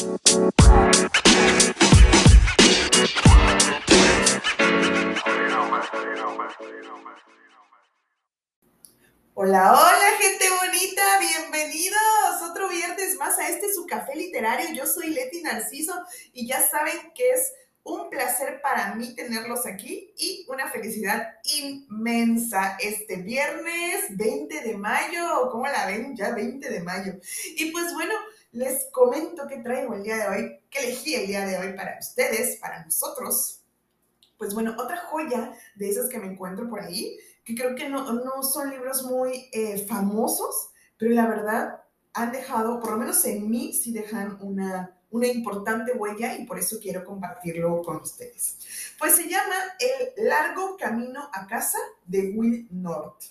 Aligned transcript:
Hola, 0.00 0.16
hola, 9.34 10.16
gente 10.18 10.46
bonita, 10.48 11.02
bienvenidos 11.20 11.98
otro 12.50 12.70
viernes 12.70 13.16
más 13.18 13.38
a 13.38 13.48
este 13.48 13.74
su 13.74 13.86
café 13.86 14.16
literario. 14.16 14.72
Yo 14.72 14.86
soy 14.86 15.10
Leti 15.10 15.42
Narciso 15.42 15.92
y 16.32 16.46
ya 16.46 16.66
saben 16.66 17.12
que 17.14 17.32
es 17.32 17.52
un 17.82 18.08
placer 18.08 18.62
para 18.62 18.94
mí 18.94 19.14
tenerlos 19.14 19.66
aquí 19.66 20.14
y 20.16 20.46
una 20.48 20.70
felicidad 20.70 21.34
inmensa 21.44 22.78
este 22.80 23.16
viernes 23.16 24.16
20 24.16 24.60
de 24.62 24.78
mayo, 24.78 25.50
¿cómo 25.50 25.66
la 25.66 25.84
ven? 25.86 26.16
Ya 26.16 26.30
20 26.30 26.70
de 26.70 26.80
mayo. 26.80 27.12
Y 27.56 27.70
pues 27.70 27.92
bueno, 27.92 28.14
les 28.52 28.88
comento 28.92 29.46
que 29.46 29.58
traigo 29.58 29.94
el 29.94 30.02
día 30.02 30.16
de 30.16 30.28
hoy, 30.28 30.60
que 30.70 30.80
elegí 30.80 31.14
el 31.14 31.26
día 31.26 31.46
de 31.46 31.58
hoy 31.58 31.72
para 31.74 31.98
ustedes, 31.98 32.56
para 32.56 32.84
nosotros. 32.84 33.62
Pues 34.38 34.54
bueno, 34.54 34.74
otra 34.78 34.96
joya 34.96 35.52
de 35.76 35.88
esas 35.88 36.08
que 36.08 36.18
me 36.18 36.26
encuentro 36.26 36.68
por 36.68 36.80
ahí 36.80 37.18
que 37.44 37.54
creo 37.54 37.74
que 37.74 37.88
no, 37.88 38.12
no 38.12 38.42
son 38.42 38.70
libros 38.70 39.04
muy 39.04 39.48
eh, 39.52 39.84
famosos, 39.86 40.70
pero 40.98 41.12
la 41.12 41.26
verdad 41.26 41.82
han 42.12 42.32
dejado, 42.32 42.80
por 42.80 42.92
lo 42.92 42.98
menos 42.98 43.24
en 43.24 43.48
mí, 43.48 43.72
sí 43.72 43.92
dejan 43.92 44.38
una, 44.40 44.96
una 45.10 45.26
importante 45.26 45.92
huella 45.92 46.36
y 46.36 46.44
por 46.44 46.58
eso 46.58 46.78
quiero 46.80 47.04
compartirlo 47.04 47.82
con 47.82 47.96
ustedes. 47.96 48.58
Pues 48.98 49.16
se 49.16 49.28
llama 49.28 49.54
El 49.78 50.26
largo 50.26 50.76
camino 50.76 51.28
a 51.32 51.46
casa 51.46 51.78
de 52.06 52.32
Will 52.34 52.68
North. 52.70 53.22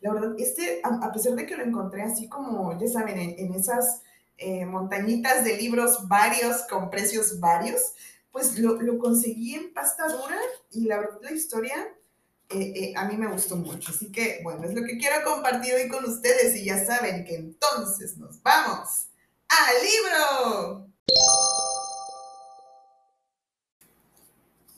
La 0.00 0.14
verdad, 0.14 0.34
este, 0.38 0.80
a, 0.82 1.12
pesar 1.12 1.34
de 1.34 1.44
que 1.44 1.56
lo 1.56 1.64
encontré 1.64 2.02
así 2.02 2.26
como, 2.28 2.78
ya 2.80 2.88
saben, 2.88 3.18
en, 3.18 3.54
esas 3.54 4.02
eh, 4.40 4.66
montañitas 4.66 5.44
de 5.44 5.56
libros 5.56 6.08
varios, 6.08 6.62
con 6.62 6.90
precios 6.90 7.38
varios, 7.38 7.94
pues 8.32 8.58
lo, 8.58 8.80
lo 8.82 8.98
conseguí 8.98 9.54
en 9.54 9.72
pasta 9.72 10.08
dura 10.08 10.36
y 10.72 10.86
la 10.86 11.08
la 11.20 11.32
historia 11.32 11.88
eh, 12.52 12.72
eh, 12.74 12.92
a 12.96 13.04
mí 13.04 13.16
me 13.16 13.28
gustó 13.28 13.54
mucho. 13.54 13.92
Así 13.92 14.10
que, 14.10 14.40
bueno, 14.42 14.64
es 14.64 14.74
lo 14.74 14.84
que 14.84 14.98
quiero 14.98 15.24
compartir 15.24 15.72
hoy 15.72 15.88
con 15.88 16.04
ustedes 16.04 16.56
y 16.56 16.64
ya 16.64 16.84
saben 16.84 17.24
que 17.24 17.36
entonces 17.36 18.16
nos 18.16 18.42
vamos 18.42 19.06
al 19.48 19.74
libro. 19.84 20.86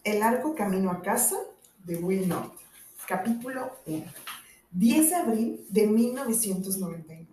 El 0.05 0.20
largo 0.20 0.55
camino 0.55 0.90
a 0.90 1.00
casa 1.00 1.36
de 1.78 1.96
Will 1.96 2.28
North, 2.28 2.52
capítulo 3.06 3.78
1, 3.86 4.05
10 4.72 5.08
de 5.08 5.14
abril 5.14 5.66
de 5.70 5.86
1999. 5.86 7.31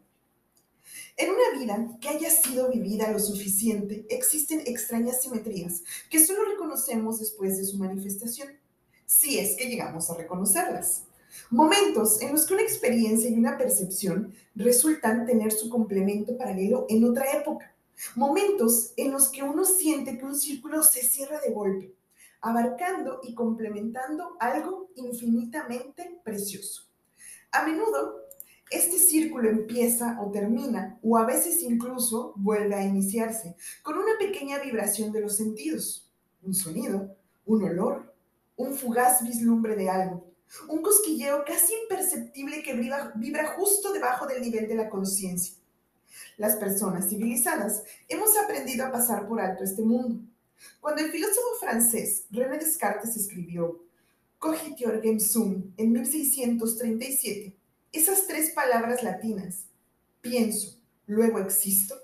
En 1.20 1.32
una 1.32 1.60
vida 1.60 1.98
que 2.00 2.08
haya 2.08 2.30
sido 2.30 2.70
vivida 2.70 3.12
lo 3.12 3.20
suficiente, 3.20 4.06
existen 4.10 4.62
extrañas 4.66 5.22
simetrías 5.22 5.84
que 6.10 6.26
solo 6.26 6.46
reconocemos 6.46 7.20
después 7.20 7.58
de 7.58 7.66
su 7.66 7.78
manifestación 7.78 8.48
si 9.06 9.38
es 9.38 9.58
que 9.58 9.66
llegamos 9.66 10.10
a 10.10 10.16
reconocerlas. 10.16 11.04
Momentos 11.50 12.22
en 12.22 12.32
los 12.32 12.46
que 12.46 12.54
una 12.54 12.64
experiencia 12.64 13.30
y 13.30 13.34
una 13.34 13.58
percepción 13.58 14.34
resultan 14.56 15.26
tener 15.26 15.52
su 15.52 15.70
complemento 15.70 16.38
paralelo 16.38 16.86
en 16.88 17.04
otra 17.04 17.30
época. 17.34 17.76
Momentos 18.16 18.94
en 18.96 19.12
los 19.12 19.28
que 19.28 19.44
uno 19.44 19.66
siente 19.66 20.18
que 20.18 20.24
un 20.24 20.38
círculo 20.38 20.84
se 20.84 21.04
cierra 21.04 21.42
de 21.42 21.52
golpe, 21.52 21.94
abarcando 22.40 23.20
y 23.24 23.34
complementando 23.36 24.38
algo 24.40 24.90
infinitamente 24.96 26.22
precioso. 26.24 26.84
A 27.52 27.66
menudo, 27.66 28.29
este 28.72 29.00
círculo 29.00 29.50
empieza 29.50 30.20
o 30.22 30.32
termina, 30.32 31.00
o 31.02 31.18
a 31.18 31.26
veces 31.26 31.64
incluso 31.64 32.34
vuelve 32.36 32.76
a 32.76 32.84
iniciarse, 32.84 33.56
con 33.82 33.98
una 33.98 34.18
pequeña 34.20 34.60
vibración 34.60 35.12
de 35.12 35.22
los 35.22 35.38
sentidos, 35.38 36.10
un 36.44 36.54
sonido, 36.54 37.16
un 37.46 37.64
olor, 37.64 38.14
un 38.56 38.76
fugaz 38.76 39.24
vislumbre 39.24 39.76
de 39.76 39.90
algo, 39.90 40.30
un 40.68 40.82
cosquilleo 40.82 41.44
casi 41.46 41.74
imperceptible 41.84 42.62
que 42.62 42.74
vibra, 42.74 43.48
justo 43.56 43.92
debajo 43.92 44.28
del 44.28 44.42
nivel 44.42 44.68
de 44.68 44.76
la 44.76 44.90
conciencia. 44.90 45.56
Las 46.38 46.56
personas 46.56 47.10
civilizadas 47.10 47.84
hemos 48.08 48.38
aprendido 48.38 48.86
a 48.86 48.92
pasar 48.92 49.28
por 49.28 49.40
alto 49.42 49.64
este 49.64 49.82
mundo. 49.82 50.22
Cuando 50.82 51.02
el 51.02 51.12
filósofo 51.12 51.56
francés 51.60 52.26
René 52.32 52.58
Descartes 52.58 53.16
escribió 53.16 53.82
Cogite 54.40 54.88
orgem 54.88 55.20
sum 55.20 55.74
en 55.78 55.92
1637, 55.92 57.59
esas 57.92 58.28
tres 58.28 58.52
palabras 58.52 59.04
latinas, 59.04 59.66
pienso, 60.22 60.80
luego 61.08 61.40
existo, 61.40 61.96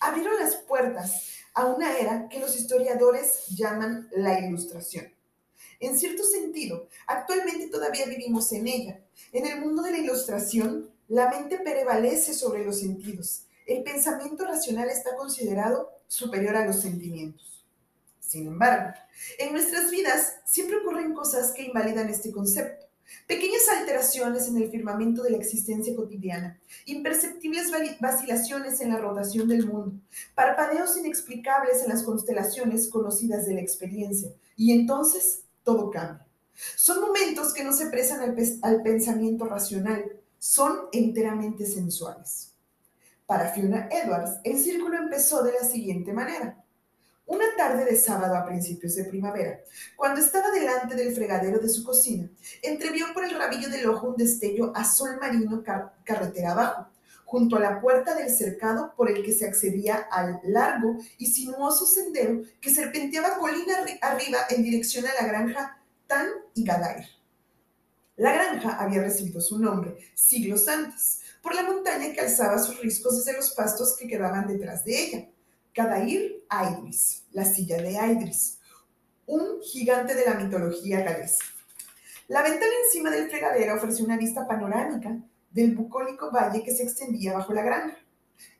abrieron 0.00 0.38
las 0.38 0.56
puertas 0.56 1.38
a 1.54 1.66
una 1.66 1.98
era 1.98 2.28
que 2.28 2.40
los 2.40 2.56
historiadores 2.56 3.48
llaman 3.48 4.08
la 4.12 4.38
ilustración. 4.40 5.12
En 5.80 5.98
cierto 5.98 6.22
sentido, 6.24 6.88
actualmente 7.06 7.68
todavía 7.68 8.06
vivimos 8.06 8.52
en 8.52 8.68
ella. 8.68 9.00
En 9.32 9.46
el 9.46 9.60
mundo 9.60 9.82
de 9.82 9.90
la 9.90 9.98
ilustración, 9.98 10.90
la 11.08 11.28
mente 11.28 11.58
prevalece 11.58 12.34
sobre 12.34 12.64
los 12.64 12.80
sentidos. 12.80 13.46
El 13.66 13.82
pensamiento 13.82 14.44
racional 14.46 14.88
está 14.90 15.16
considerado 15.16 15.90
superior 16.06 16.56
a 16.56 16.66
los 16.66 16.80
sentimientos. 16.80 17.66
Sin 18.20 18.46
embargo, 18.46 18.94
en 19.38 19.52
nuestras 19.52 19.90
vidas 19.90 20.36
siempre 20.44 20.76
ocurren 20.76 21.14
cosas 21.14 21.52
que 21.52 21.64
invalidan 21.64 22.08
este 22.08 22.30
concepto. 22.30 22.86
Pequeñas 23.26 23.68
alteraciones 23.68 24.48
en 24.48 24.56
el 24.56 24.70
firmamento 24.70 25.22
de 25.22 25.30
la 25.30 25.36
existencia 25.38 25.94
cotidiana, 25.94 26.60
imperceptibles 26.86 27.70
vacilaciones 28.00 28.80
en 28.80 28.90
la 28.90 28.98
rotación 28.98 29.48
del 29.48 29.66
mundo, 29.66 29.92
parpadeos 30.34 30.96
inexplicables 30.96 31.82
en 31.82 31.88
las 31.88 32.02
constelaciones 32.02 32.88
conocidas 32.88 33.46
de 33.46 33.54
la 33.54 33.60
experiencia, 33.60 34.30
y 34.56 34.72
entonces 34.72 35.44
todo 35.62 35.90
cambia. 35.90 36.26
Son 36.76 37.00
momentos 37.00 37.52
que 37.52 37.64
no 37.64 37.72
se 37.72 37.86
presan 37.86 38.36
al, 38.62 38.82
pensamiento 38.82 39.46
racional, 39.46 40.04
son 40.38 40.88
enteramente 40.92 41.66
sensuales. 41.66 42.52
Para 43.26 43.52
Fiona 43.52 43.88
Edwards, 43.90 44.40
el 44.44 44.58
círculo 44.58 44.98
empezó 44.98 45.42
de 45.42 45.52
la 45.52 45.64
siguiente 45.66 46.12
manera. 46.12 46.61
Una 47.26 47.46
tarde 47.56 47.84
de 47.84 47.96
sábado 47.96 48.36
a 48.36 48.44
principios 48.44 48.96
de 48.96 49.04
primavera, 49.04 49.60
cuando 49.96 50.20
estaba 50.20 50.50
delante 50.50 50.96
del 50.96 51.14
fregadero 51.14 51.60
de 51.60 51.68
su 51.68 51.84
cocina, 51.84 52.28
entrevió 52.62 53.06
por 53.14 53.24
el 53.24 53.38
rabillo 53.38 53.70
del 53.70 53.86
ojo 53.88 54.08
un 54.08 54.16
destello 54.16 54.72
azul 54.74 55.18
marino 55.20 55.62
carretera 56.04 56.52
abajo, 56.52 56.88
junto 57.24 57.56
a 57.56 57.60
la 57.60 57.80
puerta 57.80 58.14
del 58.14 58.28
cercado 58.28 58.92
por 58.96 59.10
el 59.10 59.24
que 59.24 59.32
se 59.32 59.46
accedía 59.46 59.96
al 60.10 60.40
largo 60.44 60.98
y 61.16 61.26
sinuoso 61.26 61.86
sendero 61.86 62.42
que 62.60 62.74
serpenteaba 62.74 63.38
colina 63.38 63.74
arriba 64.00 64.38
en 64.50 64.62
dirección 64.62 65.06
a 65.06 65.14
la 65.14 65.26
granja 65.26 65.82
Tan 66.06 66.28
y 66.54 66.64
Gadair. 66.64 67.06
La 68.16 68.32
granja 68.32 68.76
había 68.78 69.00
recibido 69.00 69.40
su 69.40 69.58
nombre 69.58 69.96
siglos 70.14 70.68
antes, 70.68 71.20
por 71.42 71.54
la 71.54 71.62
montaña 71.62 72.12
que 72.12 72.20
alzaba 72.20 72.58
sus 72.58 72.80
riscos 72.80 73.16
desde 73.16 73.36
los 73.36 73.52
pastos 73.52 73.96
que 73.96 74.06
quedaban 74.06 74.46
detrás 74.46 74.84
de 74.84 75.02
ella. 75.02 75.28
Gadair 75.74 76.44
Aidris, 76.50 77.24
la 77.32 77.46
silla 77.46 77.80
de 77.80 77.96
Aidris, 77.96 78.58
un 79.24 79.62
gigante 79.62 80.14
de 80.14 80.26
la 80.26 80.34
mitología 80.34 81.00
galesa. 81.00 81.42
La 82.28 82.42
ventana 82.42 82.72
encima 82.84 83.10
del 83.10 83.30
fregadero 83.30 83.76
ofreció 83.76 84.04
una 84.04 84.18
vista 84.18 84.46
panorámica 84.46 85.16
del 85.50 85.74
bucólico 85.74 86.30
valle 86.30 86.62
que 86.62 86.74
se 86.74 86.82
extendía 86.82 87.32
bajo 87.32 87.54
la 87.54 87.62
granja. 87.62 87.96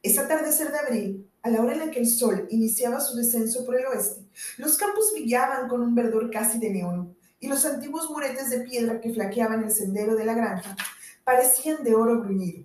Ese 0.03 0.21
atardecer 0.21 0.73
de 0.73 0.79
abril, 0.79 1.31
a 1.43 1.51
la 1.51 1.61
hora 1.61 1.75
en 1.75 1.81
la 1.81 1.91
que 1.91 2.01
el 2.01 2.07
sol 2.07 2.47
iniciaba 2.49 2.99
su 2.99 3.15
descenso 3.15 3.67
por 3.67 3.79
el 3.79 3.85
oeste, 3.89 4.23
los 4.57 4.79
campos 4.79 5.13
brillaban 5.13 5.69
con 5.69 5.83
un 5.83 5.95
verdor 5.95 6.31
casi 6.31 6.59
de 6.59 6.71
neón, 6.71 7.15
y 7.41 7.49
los 7.49 7.67
antiguos 7.67 8.09
muretes 8.09 8.49
de 8.49 8.61
piedra 8.61 9.03
que 9.03 9.13
flaqueaban 9.13 9.65
el 9.65 9.71
sendero 9.71 10.15
de 10.15 10.25
la 10.25 10.33
granja 10.33 10.77
parecían 11.25 11.85
de 11.85 11.95
oro 11.95 12.21
bruñido. 12.21 12.65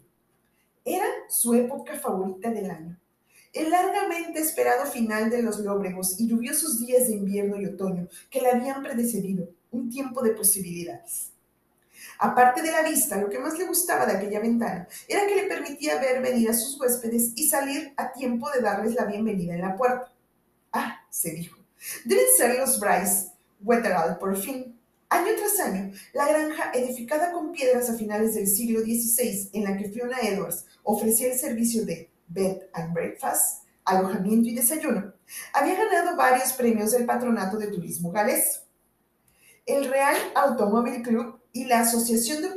Era 0.85 1.07
su 1.27 1.53
época 1.53 1.99
favorita 1.99 2.49
del 2.49 2.71
año. 2.71 2.97
El 3.57 3.71
largamente 3.71 4.39
esperado 4.39 4.85
final 4.85 5.31
de 5.31 5.41
los 5.41 5.57
lóbregos 5.61 6.19
y 6.19 6.27
lluviosos 6.27 6.77
días 6.77 7.07
de 7.07 7.15
invierno 7.15 7.59
y 7.59 7.65
otoño 7.65 8.07
que 8.29 8.39
le 8.39 8.51
habían 8.51 8.83
predecedido, 8.83 9.49
un 9.71 9.89
tiempo 9.89 10.21
de 10.21 10.33
posibilidades. 10.33 11.31
Aparte 12.19 12.61
de 12.61 12.71
la 12.71 12.83
vista, 12.83 13.17
lo 13.17 13.29
que 13.29 13.39
más 13.39 13.57
le 13.57 13.65
gustaba 13.65 14.05
de 14.05 14.15
aquella 14.15 14.41
ventana 14.41 14.87
era 15.07 15.25
que 15.25 15.35
le 15.35 15.47
permitía 15.47 15.99
ver 15.99 16.21
venir 16.21 16.51
a 16.51 16.53
sus 16.53 16.79
huéspedes 16.79 17.31
y 17.35 17.47
salir 17.47 17.93
a 17.97 18.13
tiempo 18.13 18.47
de 18.51 18.61
darles 18.61 18.93
la 18.93 19.05
bienvenida 19.05 19.55
en 19.55 19.61
la 19.61 19.75
puerta. 19.75 20.13
Ah, 20.71 21.01
se 21.09 21.31
dijo, 21.31 21.57
deben 22.05 22.25
ser 22.37 22.59
los 22.59 22.79
Bryce 22.79 23.31
Wetherall 23.63 24.19
por 24.19 24.37
fin. 24.37 24.79
Año 25.09 25.31
tras 25.35 25.59
año, 25.61 25.91
la 26.13 26.27
granja, 26.27 26.71
edificada 26.75 27.31
con 27.31 27.51
piedras 27.51 27.89
a 27.89 27.95
finales 27.95 28.35
del 28.35 28.45
siglo 28.45 28.81
XVI, 28.81 29.49
en 29.53 29.63
la 29.63 29.75
que 29.75 29.89
Fiona 29.89 30.19
Edwards 30.21 30.67
ofrecía 30.83 31.31
el 31.33 31.39
servicio 31.39 31.83
de 31.87 32.11
bed 32.27 32.69
and 32.73 32.93
breakfast, 32.93 33.63
alojamiento 33.85 34.49
y 34.49 34.55
desayuno, 34.55 35.13
había 35.53 35.75
ganado 35.75 36.15
varios 36.15 36.53
premios 36.53 36.91
del 36.91 37.05
patronato 37.05 37.57
de 37.57 37.67
turismo 37.67 38.11
galés. 38.11 38.63
El 39.65 39.89
Real 39.89 40.15
Automóvil 40.35 41.01
Club 41.01 41.39
y 41.51 41.65
la 41.65 41.81
Asociación 41.81 42.41
de 42.41 42.49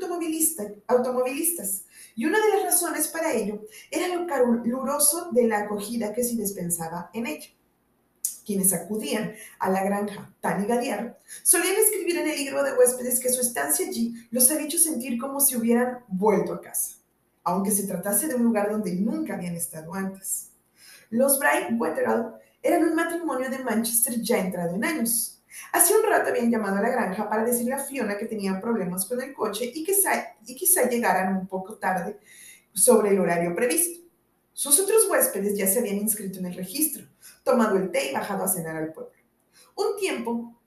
Automovilistas. 0.87 1.85
Y 2.15 2.27
una 2.27 2.39
de 2.39 2.49
las 2.51 2.63
razones 2.65 3.09
para 3.09 3.33
ello 3.33 3.63
era 3.91 4.15
lo 4.15 4.27
caluroso 4.27 5.31
de 5.33 5.47
la 5.47 5.61
acogida 5.61 6.13
que 6.13 6.23
se 6.23 6.37
dispensaba 6.37 7.11
en 7.13 7.27
ella. 7.27 7.49
quienes 8.45 8.73
acudían 8.73 9.35
a 9.61 9.71
la 9.71 9.85
granja 9.85 10.35
Tan 10.41 10.65
y 10.65 10.67
Gadiar, 10.67 11.21
solían 11.45 11.77
escribir 11.77 12.19
en 12.19 12.29
el 12.29 12.37
libro 12.37 12.65
de 12.65 12.73
huéspedes 12.73 13.21
que 13.21 13.29
su 13.29 13.41
estancia 13.41 13.87
allí 13.87 14.15
los 14.31 14.51
había 14.51 14.65
hecho 14.65 14.79
sentir 14.79 15.21
como 15.21 15.41
si 15.41 15.57
hubieran 15.57 16.05
vuelto 16.09 16.55
a 16.55 16.61
casa, 16.61 16.97
aunque 17.45 17.71
se 17.71 17.87
tratase 17.87 18.29
de 18.29 18.35
un 18.35 18.45
lugar 18.45 18.71
donde 18.71 18.95
nunca 18.95 19.35
habían 19.35 19.55
estado 19.55 19.95
antes. 19.95 20.51
Los 21.11 21.39
Bright 21.39 21.79
Wetherall 21.79 22.35
eran 22.63 22.85
un 22.85 22.95
matrimonio 22.95 23.51
de 23.51 23.59
Manchester 23.59 24.21
ya 24.21 24.39
entrado 24.39 24.75
en 24.75 24.85
años. 24.85 25.43
Hace 25.73 25.97
un 25.97 26.05
rato 26.05 26.31
habían 26.31 26.51
llamado 26.51 26.79
a 26.79 26.83
la 26.83 26.91
granja 26.91 27.29
para 27.29 27.45
decirle 27.45 27.75
a 27.75 27.79
Fiona 27.79 28.17
que 28.17 28.27
tenían 28.27 28.61
problemas 28.61 29.07
con 29.07 29.21
el 29.21 29.33
coche 29.33 29.73
y, 29.75 29.85
que 29.85 30.55
quizá 30.55 30.89
llegaran 30.89 31.37
un 31.37 31.47
poco 31.47 31.77
tarde 31.77 32.19
sobre 32.73 33.11
el 33.11 33.19
horario 33.19 33.55
previsto. 33.55 34.01
Sus 34.53 34.79
otros 34.79 35.09
huéspedes 35.09 35.57
ya 35.57 35.67
se 35.67 35.79
habían 35.79 35.97
inscrito 35.97 36.39
en 36.39 36.47
el 36.47 36.55
registro, 36.55 37.07
tomado 37.43 37.77
el 37.77 37.91
té 37.91 38.11
y 38.11 38.15
bajado 38.15 38.45
a 38.45 38.49
cenar 38.49 38.77
al 38.77 38.93
pueblo. 38.93 39.13
Un 39.75 39.97
tiempo 39.99 40.60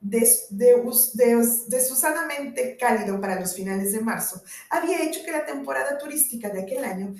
desusadamente 0.00 2.76
cálido 2.76 3.20
para 3.20 3.40
los 3.40 3.54
finales 3.54 3.92
de 3.92 4.00
marzo 4.00 4.42
había 4.70 5.02
hecho 5.02 5.24
que 5.24 5.32
la 5.32 5.44
temporada 5.44 5.98
turística 5.98 6.48
de 6.50 6.62
aquel 6.62 6.84
año 6.84 7.12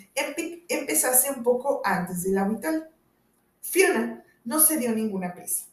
empezase 0.68 1.30
un 1.30 1.42
poco 1.42 1.80
antes 1.84 2.22
de 2.22 2.30
la 2.32 2.42
habitual. 2.42 2.88
Fiona 3.62 4.24
no 4.44 4.60
se 4.60 4.76
dio 4.76 4.92
ninguna 4.92 5.34
prisa. 5.34 5.64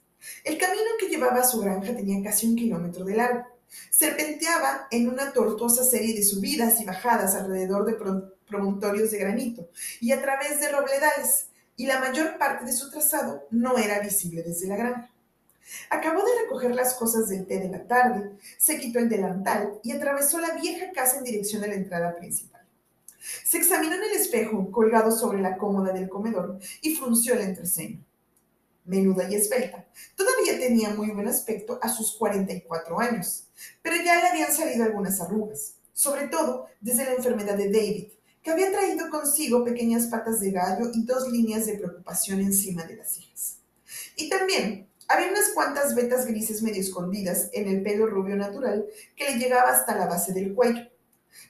El 0.44 0.58
camino 0.58 0.90
que 1.00 1.08
llevaba 1.08 1.42
a 1.42 1.48
su 1.48 1.60
granja 1.60 1.96
tenía 1.96 2.24
casi 2.24 2.48
un 2.48 2.56
kilómetro 2.56 3.06
de 3.06 3.16
largo. 3.16 3.46
Serpenteaba 3.92 4.88
en 4.92 5.10
una 5.10 5.34
tortuosa 5.34 5.84
serie 5.84 6.16
de 6.16 6.24
subidas 6.24 6.80
y 6.80 6.86
bajadas 6.86 7.36
alrededor 7.36 7.86
de 7.86 7.98
promontorios 8.48 9.12
de 9.12 9.18
granito 9.18 9.70
y 10.00 10.12
a 10.12 10.22
través 10.22 10.60
de 10.60 10.72
robledales, 10.72 11.48
y 11.76 11.88
la 11.88 12.00
mayor 12.00 12.38
parte 12.38 12.66
de 12.66 12.72
su 12.72 12.92
trazado 12.92 13.48
no 13.50 13.78
era 13.78 14.00
visible 14.00 14.44
desde 14.44 14.68
la 14.68 14.78
granja. 14.78 15.13
Acabó 15.90 16.24
de 16.24 16.42
recoger 16.44 16.76
las 16.76 16.94
cosas 16.96 17.30
del 17.30 17.46
té 17.46 17.60
de 17.60 17.70
la 17.70 17.88
tarde, 17.88 18.32
se 18.58 18.80
quitó 18.80 19.00
el 19.00 19.10
delantal 19.10 19.80
y 19.84 19.92
atravesó 19.92 20.40
la 20.40 20.56
vieja 20.56 20.92
casa 20.92 21.18
en 21.18 21.24
dirección 21.24 21.62
de 21.62 21.70
la 21.70 21.76
entrada 21.76 22.16
principal. 22.16 22.62
Se 23.46 23.58
examinó 23.58 23.96
en 23.96 24.04
el 24.04 24.12
espejo 24.12 24.70
colgado 24.72 25.12
sobre 25.12 25.42
la 25.42 25.58
cómoda 25.58 25.94
del 25.94 26.10
comedor 26.10 26.60
y 26.82 26.96
frunció 26.96 27.34
el 27.34 27.42
entreceño. 27.42 28.04
Menuda 28.86 29.30
y 29.30 29.36
esbelta, 29.36 29.88
todavía 30.16 30.60
tenía 30.60 30.90
muy 30.90 31.12
buen 31.12 31.28
aspecto 31.30 31.80
a 31.82 31.88
sus 31.88 32.18
44 32.18 33.00
años, 33.00 33.46
pero 33.82 33.96
ya 33.96 34.22
le 34.22 34.28
habían 34.28 34.52
salido 34.52 34.84
algunas 34.84 35.22
arrugas, 35.22 35.76
sobre 35.94 36.28
todo 36.28 36.68
desde 36.82 37.06
la 37.06 37.14
enfermedad 37.14 37.56
de 37.56 37.72
David, 37.72 38.08
que 38.42 38.52
había 38.52 38.74
traído 38.74 39.10
consigo 39.10 39.64
pequeñas 39.64 40.08
patas 40.08 40.42
de 40.42 40.52
gallo 40.52 40.92
y 40.94 41.06
dos 41.06 41.32
líneas 41.32 41.66
de 41.66 41.78
preocupación 41.78 42.42
encima 42.42 42.84
de 42.84 42.98
las 42.98 43.14
cejas. 43.14 43.60
Y 44.18 44.30
también 44.30 44.90
había 45.08 45.30
unas 45.30 45.50
cuantas 45.50 45.96
vetas 45.96 46.26
grises 46.26 46.62
medio 46.62 46.82
escondidas 46.82 47.50
en 47.54 47.68
el 47.68 47.84
pelo 47.84 48.08
rubio 48.08 48.36
natural 48.36 48.86
que 49.16 49.26
le 49.26 49.38
llegaba 49.38 49.72
hasta 49.72 49.96
la 49.96 50.08
base 50.08 50.34
del 50.34 50.54
cuello. 50.54 50.90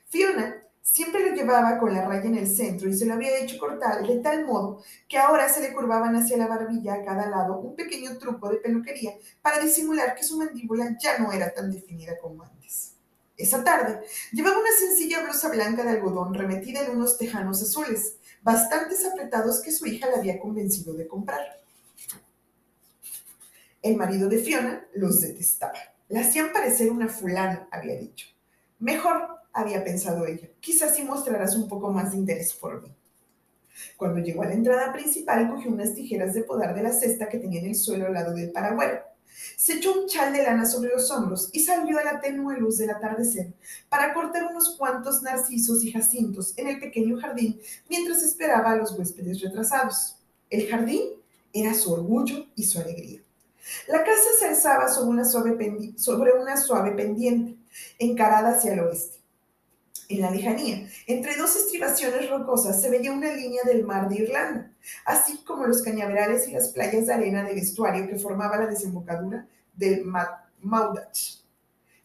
Fiona 0.08 0.64
siempre 0.82 1.28
lo 1.28 1.36
llevaba 1.36 1.80
con 1.80 1.94
la 1.94 2.06
raya 2.06 2.26
en 2.26 2.36
el 2.36 2.48
centro 2.48 2.90
y 2.90 2.94
se 2.94 3.06
lo 3.06 3.14
había 3.14 3.38
hecho 3.38 3.58
cortar 3.58 4.06
de 4.06 4.18
tal 4.18 4.46
modo 4.46 4.84
que 5.08 5.18
ahora 5.18 5.48
se 5.48 5.62
le 5.62 5.74
curvaban 5.74 6.16
hacia 6.16 6.38
la 6.38 6.48
barbilla 6.48 6.96
a 6.96 7.06
cada 7.06 7.30
lado 7.30 7.58
un 7.58 7.76
pequeño 7.76 8.18
truco 8.18 8.50
de 8.50 8.58
peluquería 8.58 9.14
para 9.42 9.60
disimular 9.60 10.14
que 10.14 10.24
su 10.24 10.38
mandíbula 10.38 10.98
ya 11.02 11.18
no 11.20 11.32
era 11.32 11.54
tan 11.54 11.72
definida 11.72 12.18
como 12.20 12.44
antes. 12.44 12.94
Esa 13.38 13.64
tarde 13.64 14.02
llevaba 14.32 14.60
una 14.60 14.72
sencilla 14.78 15.24
blusa 15.24 15.50
blanca 15.50 15.84
de 15.84 15.92
algodón 15.92 16.34
remetida 16.34 16.82
en 16.82 16.92
unos 16.92 17.18
tejanos 17.18 17.62
azules, 17.62 18.18
bastantes 18.44 19.06
apretados 19.06 19.62
que 19.62 19.72
su 19.72 19.86
hija 19.88 20.08
le 20.10 20.18
había 20.18 20.40
convencido 20.40 20.94
de 20.94 21.08
comprar. 21.08 21.63
El 23.84 23.98
marido 23.98 24.28
de 24.30 24.40
Fiona 24.40 24.88
los 24.96 25.22
detestaba. 25.22 25.78
La 26.10 26.22
hacían 26.22 26.52
parecer 26.52 26.90
una 26.90 27.08
fulana, 27.08 27.68
había 27.72 28.00
dicho. 28.00 28.28
Mejor, 28.80 29.28
había 29.54 29.84
pensado 29.84 30.26
ella, 30.26 30.50
quizás 30.60 30.96
si 30.96 31.04
mostrarás 31.04 31.56
un 31.56 31.68
poco 31.68 31.92
más 31.92 32.12
de 32.12 32.18
interés 32.18 32.54
por 32.54 32.82
mí. 32.82 32.92
Cuando 33.98 34.20
llegó 34.20 34.42
a 34.42 34.48
la 34.48 34.56
entrada 34.56 34.92
principal, 34.92 35.48
cogió 35.48 35.70
unas 35.70 35.94
tijeras 35.94 36.34
de 36.34 36.44
podar 36.44 36.74
de 36.74 36.82
la 36.82 36.92
cesta 36.92 37.30
que 37.30 37.38
tenía 37.38 37.60
en 37.60 37.68
el 37.68 37.76
suelo 37.76 38.08
al 38.08 38.14
lado 38.14 38.34
del 38.34 38.52
paragüero 38.52 39.14
se 39.58 39.74
echó 39.74 40.00
un 40.00 40.08
chal 40.08 40.34
de 40.34 40.44
lana 40.44 40.66
sobre 40.66 40.92
los 40.92 41.10
hombros 41.12 41.50
y 41.54 41.60
salió 41.60 41.98
a 41.98 42.04
la 42.04 42.22
tenue 42.22 42.58
luz 42.58 42.78
del 42.78 42.90
atardecer 42.90 43.54
para 43.90 44.14
cortar 44.14 44.46
unos 44.46 44.76
cuantos 44.78 45.22
narcisos 45.22 45.84
y 45.84 45.92
jacintos 45.92 46.54
en 46.58 46.68
el 46.68 46.80
pequeño 46.80 47.18
jardín 47.20 47.60
mientras 47.90 48.24
esperaba 48.24 48.72
a 48.72 48.76
los 48.76 48.98
huéspedes 48.98 49.42
retrasados. 49.42 50.18
El 50.50 50.68
jardín 50.68 51.02
era 51.52 51.74
su 51.74 51.94
orgullo 51.94 52.46
y 52.56 52.64
su 52.64 52.80
alegría. 52.80 53.22
La 53.88 54.04
casa 54.04 54.30
se 54.38 54.48
alzaba 54.48 54.88
sobre 54.90 55.12
una 55.12 55.26
suave, 56.58 56.92
pendiente, 56.92 57.58
encarada 57.98 58.56
hacia 58.56 58.74
el 58.74 58.82
oeste. 58.82 59.20
En 60.10 60.22
la 60.22 60.32
lejanía, 60.32 60.88
entre 61.08 61.38
dos 61.38 61.56
estribaciones 61.56 62.30
rocosas, 62.30 62.82
se 62.82 62.90
veía 62.90 63.12
una 63.12 63.34
línea 63.34 63.64
del 63.64 63.86
mar 63.86 64.10
de 64.10 64.18
Irlanda, 64.18 64.72
así 65.06 65.44
como 65.46 65.66
los 65.66 65.82
cañaverales 65.82 66.48
y 66.48 66.52
las 66.52 66.70
playas 66.70 67.08
de 67.08 67.14
arena 67.14 67.44
del 67.44 67.58
estuario 67.58 68.08
que 68.08 68.20
formaba 68.20 68.58
la 68.58 68.68
desembocadura 68.68 69.48
del 69.74 70.04
Maudach. 70.62 71.44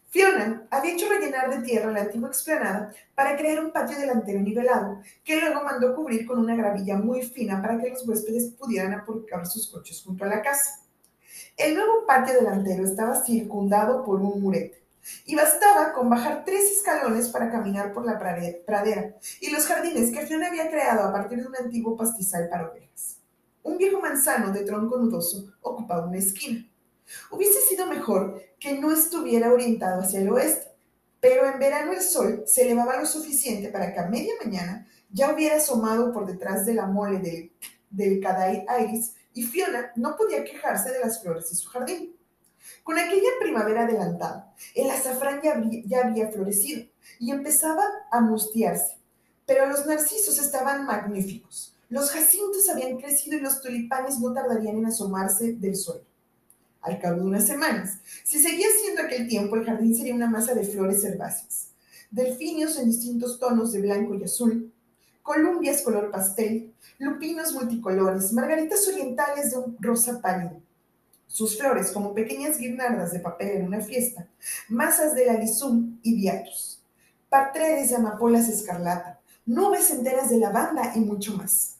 Fiona 0.09 0.65
había 0.71 0.93
hecho 0.93 1.07
rellenar 1.07 1.55
de 1.55 1.63
tierra 1.63 1.91
la 1.91 2.01
antigua 2.01 2.29
explanada 2.29 2.91
para 3.13 3.37
crear 3.37 3.63
un 3.63 3.71
patio 3.71 3.99
delantero 3.99 4.39
nivelado, 4.39 5.01
que 5.23 5.39
luego 5.39 5.63
mandó 5.63 5.93
cubrir 5.95 6.25
con 6.25 6.39
una 6.39 6.55
gravilla 6.55 6.97
muy 6.97 7.21
fina 7.21 7.61
para 7.61 7.79
que 7.79 7.91
los 7.91 8.07
huéspedes 8.07 8.53
pudieran 8.57 8.93
aparcar 8.93 9.45
sus 9.45 9.69
coches 9.69 10.01
junto 10.03 10.23
a 10.23 10.27
la 10.27 10.41
casa. 10.41 10.81
El 11.57 11.75
nuevo 11.75 12.05
patio 12.05 12.35
delantero 12.35 12.83
estaba 12.83 13.23
circundado 13.23 14.03
por 14.03 14.21
un 14.21 14.41
murete, 14.41 14.79
y 15.25 15.35
bastaba 15.35 15.93
con 15.93 16.09
bajar 16.09 16.43
tres 16.45 16.71
escalones 16.71 17.29
para 17.29 17.51
caminar 17.51 17.93
por 17.93 18.05
la 18.05 18.19
pradera 18.19 19.15
y 19.39 19.49
los 19.49 19.65
jardines 19.65 20.11
que 20.11 20.25
Fiona 20.25 20.47
había 20.47 20.69
creado 20.69 21.03
a 21.03 21.11
partir 21.11 21.39
de 21.39 21.47
un 21.47 21.55
antiguo 21.55 21.95
pastizal 21.95 22.49
para 22.49 22.69
ovejas. 22.69 23.17
Un 23.63 23.77
viejo 23.77 23.99
manzano 23.99 24.51
de 24.51 24.63
tronco 24.63 24.97
nudoso 24.97 25.53
ocupaba 25.61 26.05
una 26.05 26.17
esquina. 26.17 26.65
Hubiese 27.31 27.61
sido 27.61 27.87
mejor 27.87 28.41
que 28.59 28.77
no 28.79 28.91
estuviera 28.91 29.51
orientado 29.51 30.01
hacia 30.01 30.21
el 30.21 30.29
oeste, 30.29 30.67
pero 31.19 31.45
en 31.45 31.59
verano 31.59 31.91
el 31.91 32.01
sol 32.01 32.43
se 32.45 32.63
elevaba 32.63 32.97
lo 32.97 33.05
suficiente 33.05 33.69
para 33.69 33.93
que 33.93 33.99
a 33.99 34.07
media 34.07 34.33
mañana 34.43 34.87
ya 35.11 35.33
hubiera 35.33 35.57
asomado 35.57 36.13
por 36.13 36.25
detrás 36.25 36.65
de 36.65 36.75
la 36.75 36.85
mole 36.85 37.19
del, 37.19 37.51
del 37.89 38.19
y 39.33 39.43
Fiona 39.43 39.91
no 39.95 40.15
podía 40.15 40.43
quejarse 40.43 40.91
de 40.91 40.99
las 40.99 41.21
flores 41.21 41.49
de 41.49 41.55
su 41.55 41.69
jardín. 41.69 42.15
Con 42.83 42.97
aquella 42.97 43.29
primavera 43.39 43.83
adelantada, 43.83 44.53
el 44.75 44.89
azafrán 44.89 45.41
ya, 45.41 45.61
ya 45.85 46.07
había 46.07 46.29
florecido 46.29 46.83
y 47.19 47.31
empezaba 47.31 47.83
a 48.11 48.21
mustiarse, 48.21 48.97
pero 49.45 49.65
los 49.65 49.85
narcisos 49.85 50.39
estaban 50.39 50.85
magníficos. 50.85 51.75
Los 51.89 52.11
jacintos 52.11 52.69
habían 52.69 52.97
crecido 52.97 53.37
y 53.37 53.41
los 53.41 53.61
tulipanes 53.61 54.19
no 54.19 54.31
tardarían 54.31 54.77
en 54.77 54.85
asomarse 54.85 55.53
del 55.53 55.75
suelo. 55.75 56.03
Al 56.81 56.99
cabo 56.99 57.17
de 57.17 57.23
unas 57.23 57.47
semanas, 57.47 57.97
si 58.23 58.39
seguía 58.39 58.67
siendo 58.81 59.01
aquel 59.01 59.27
tiempo, 59.27 59.55
el 59.55 59.65
jardín 59.65 59.95
sería 59.95 60.15
una 60.15 60.29
masa 60.29 60.53
de 60.53 60.63
flores 60.63 61.03
herbáceas, 61.03 61.71
delfinios 62.11 62.77
en 62.77 62.91
distintos 62.91 63.39
tonos 63.39 63.71
de 63.71 63.81
blanco 63.81 64.15
y 64.15 64.23
azul, 64.23 64.68
columbias 65.29 65.83
color 65.83 66.09
pastel, 66.09 66.73
lupinos 66.97 67.53
multicolores, 67.53 68.33
margaritas 68.33 68.87
orientales 68.87 69.51
de 69.51 69.59
un 69.59 69.77
rosa 69.79 70.19
pálido, 70.19 70.59
sus 71.27 71.55
flores 71.55 71.91
como 71.91 72.15
pequeñas 72.15 72.57
guirnaldas 72.57 73.11
de 73.11 73.19
papel 73.19 73.49
en 73.49 73.67
una 73.67 73.79
fiesta, 73.79 74.27
masas 74.69 75.13
de 75.13 75.29
alisum 75.29 75.99
y 76.01 76.15
viatus, 76.15 76.81
partreres 77.29 77.91
de 77.91 77.97
amapolas 77.97 78.49
escarlata, 78.49 79.19
nubes 79.45 79.91
enteras 79.91 80.31
de 80.31 80.39
lavanda 80.39 80.93
y 80.95 81.01
mucho 81.01 81.35
más. 81.35 81.75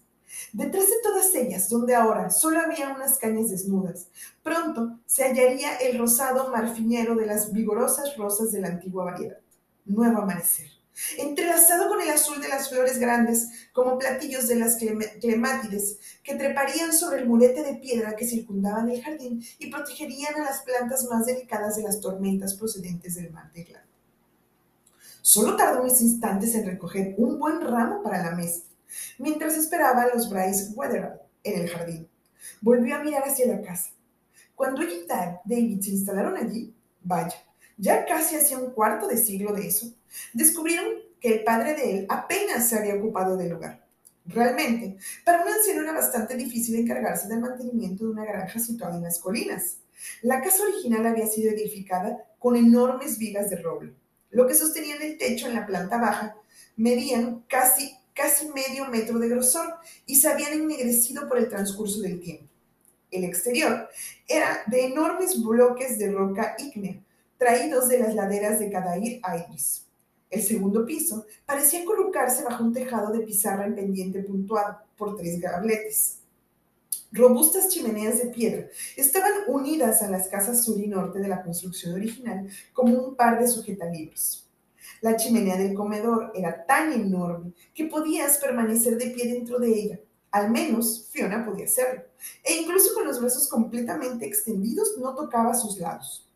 Detrás 0.53 0.85
de 0.85 1.01
todas 1.01 1.33
ellas, 1.33 1.67
donde 1.69 1.95
ahora 1.95 2.29
solo 2.29 2.59
había 2.59 2.93
unas 2.93 3.17
cañas 3.17 3.49
desnudas, 3.49 4.09
pronto 4.43 4.99
se 5.07 5.23
hallaría 5.23 5.75
el 5.77 5.97
rosado 5.97 6.51
marfiñero 6.51 7.15
de 7.15 7.25
las 7.25 7.51
vigorosas 7.51 8.15
rosas 8.15 8.51
de 8.51 8.61
la 8.61 8.67
antigua 8.67 9.05
variedad. 9.05 9.39
Nuevo 9.85 10.19
amanecer 10.19 10.78
entrelazado 11.17 11.87
con 11.89 12.01
el 12.01 12.09
azul 12.09 12.41
de 12.41 12.47
las 12.47 12.69
flores 12.69 12.99
grandes, 12.99 13.47
como 13.73 13.97
platillos 13.97 14.47
de 14.47 14.55
las 14.55 14.77
clemátides, 15.19 15.97
que 16.23 16.35
treparían 16.35 16.93
sobre 16.93 17.21
el 17.21 17.27
murete 17.27 17.63
de 17.63 17.75
piedra 17.75 18.15
que 18.15 18.27
circundaban 18.27 18.89
el 18.89 19.01
jardín 19.01 19.43
y 19.57 19.71
protegerían 19.71 20.35
a 20.35 20.45
las 20.45 20.61
plantas 20.61 21.05
más 21.05 21.25
delicadas 21.25 21.75
de 21.75 21.83
las 21.83 21.99
tormentas 21.99 22.53
procedentes 22.53 23.15
del 23.15 23.31
mar 23.31 23.51
de 23.53 23.61
Irlanda. 23.61 23.87
Solo 25.21 25.55
tardó 25.55 25.83
unos 25.83 26.01
instantes 26.01 26.55
en 26.55 26.65
recoger 26.65 27.15
un 27.17 27.37
buen 27.37 27.61
ramo 27.61 28.01
para 28.01 28.23
la 28.23 28.35
mesa, 28.35 28.61
mientras 29.17 29.55
esperaba 29.55 30.03
a 30.03 30.15
los 30.15 30.29
Bryce 30.29 30.71
Weatherall 30.73 31.21
en 31.43 31.61
el 31.61 31.69
jardín. 31.69 32.09
Volvió 32.61 32.95
a 32.95 33.03
mirar 33.03 33.23
hacia 33.23 33.47
la 33.47 33.61
casa. 33.61 33.91
Cuando 34.55 34.81
ella 34.81 34.93
y 34.93 35.07
David 35.07 35.81
se 35.81 35.91
instalaron 35.91 36.35
allí, 36.35 36.73
vaya, 37.01 37.35
ya 37.79 38.05
casi 38.05 38.35
hacía 38.35 38.59
un 38.59 38.71
cuarto 38.71 39.07
de 39.07 39.17
siglo 39.17 39.53
de 39.53 39.67
eso, 39.67 39.91
descubrieron 40.33 40.85
que 41.19 41.33
el 41.33 41.43
padre 41.43 41.73
de 41.75 41.91
él 41.91 42.05
apenas 42.09 42.67
se 42.67 42.77
había 42.77 42.95
ocupado 42.95 43.37
del 43.37 43.49
lugar. 43.49 43.85
Realmente, 44.25 44.97
para 45.25 45.41
un 45.41 45.47
anciano 45.47 45.81
era 45.81 45.93
bastante 45.93 46.35
difícil 46.35 46.75
encargarse 46.75 47.27
del 47.27 47.39
mantenimiento 47.39 48.03
de 48.03 48.11
una 48.11 48.25
granja 48.25 48.59
situada 48.59 48.97
en 48.97 49.03
las 49.03 49.19
colinas. 49.19 49.77
La 50.21 50.41
casa 50.41 50.63
original 50.63 51.05
había 51.07 51.25
sido 51.25 51.51
edificada 51.51 52.25
con 52.37 52.55
enormes 52.55 53.17
vigas 53.17 53.49
de 53.49 53.57
roble. 53.57 53.93
Lo 54.29 54.45
que 54.45 54.53
sostenían 54.53 55.01
el 55.01 55.17
techo 55.17 55.47
en 55.47 55.55
la 55.55 55.65
planta 55.65 55.97
baja 55.97 56.35
medían 56.75 57.43
casi, 57.47 57.95
casi 58.13 58.49
medio 58.49 58.85
metro 58.85 59.17
de 59.19 59.29
grosor 59.29 59.73
y 60.05 60.17
se 60.17 60.27
habían 60.27 60.53
ennegrecido 60.53 61.27
por 61.27 61.37
el 61.37 61.49
transcurso 61.49 62.01
del 62.01 62.19
tiempo. 62.19 62.45
El 63.09 63.23
exterior 63.23 63.89
era 64.27 64.61
de 64.67 64.85
enormes 64.85 65.41
bloques 65.43 65.97
de 65.97 66.11
roca 66.11 66.55
ígnea, 66.59 67.01
traídos 67.39 67.87
de 67.87 67.99
las 67.99 68.13
laderas 68.13 68.59
de 68.59 68.69
Cadair 68.69 69.21
Iris. 69.23 69.87
El 70.29 70.43
segundo 70.43 70.85
piso 70.85 71.25
parecía 71.45 71.85
colocarse 71.85 72.43
bajo 72.43 72.63
un 72.63 72.73
tejado 72.73 73.11
de 73.13 73.21
pizarra 73.21 73.65
en 73.65 73.75
pendiente 73.75 74.21
puntuado 74.21 74.77
por 74.97 75.15
tres 75.15 75.39
gabletes. 75.39 76.19
Robustas 77.11 77.69
chimeneas 77.69 78.19
de 78.19 78.27
piedra 78.27 78.67
estaban 78.95 79.31
unidas 79.47 80.03
a 80.03 80.11
las 80.11 80.27
casas 80.27 80.63
sur 80.63 80.79
y 80.79 80.87
norte 80.87 81.19
de 81.19 81.29
la 81.29 81.41
construcción 81.41 81.93
original 81.93 82.47
como 82.73 82.93
un 82.93 83.15
par 83.15 83.39
de 83.39 83.47
sujetalibros. 83.47 84.47
La 85.01 85.15
chimenea 85.15 85.57
del 85.57 85.73
comedor 85.73 86.33
era 86.35 86.65
tan 86.65 86.91
enorme 86.91 87.53
que 87.73 87.85
podías 87.85 88.37
permanecer 88.37 88.97
de 88.97 89.11
pie 89.11 89.33
dentro 89.33 89.57
de 89.59 89.69
ella. 89.69 89.99
Al 90.29 90.51
menos 90.51 91.07
Fiona 91.09 91.45
podía 91.45 91.65
hacerlo. 91.65 92.03
E 92.43 92.57
incluso 92.57 92.93
con 92.93 93.05
los 93.05 93.19
brazos 93.19 93.47
completamente 93.47 94.27
extendidos 94.27 94.95
no 94.99 95.15
tocaba 95.15 95.53
sus 95.55 95.79
lados. 95.79 96.28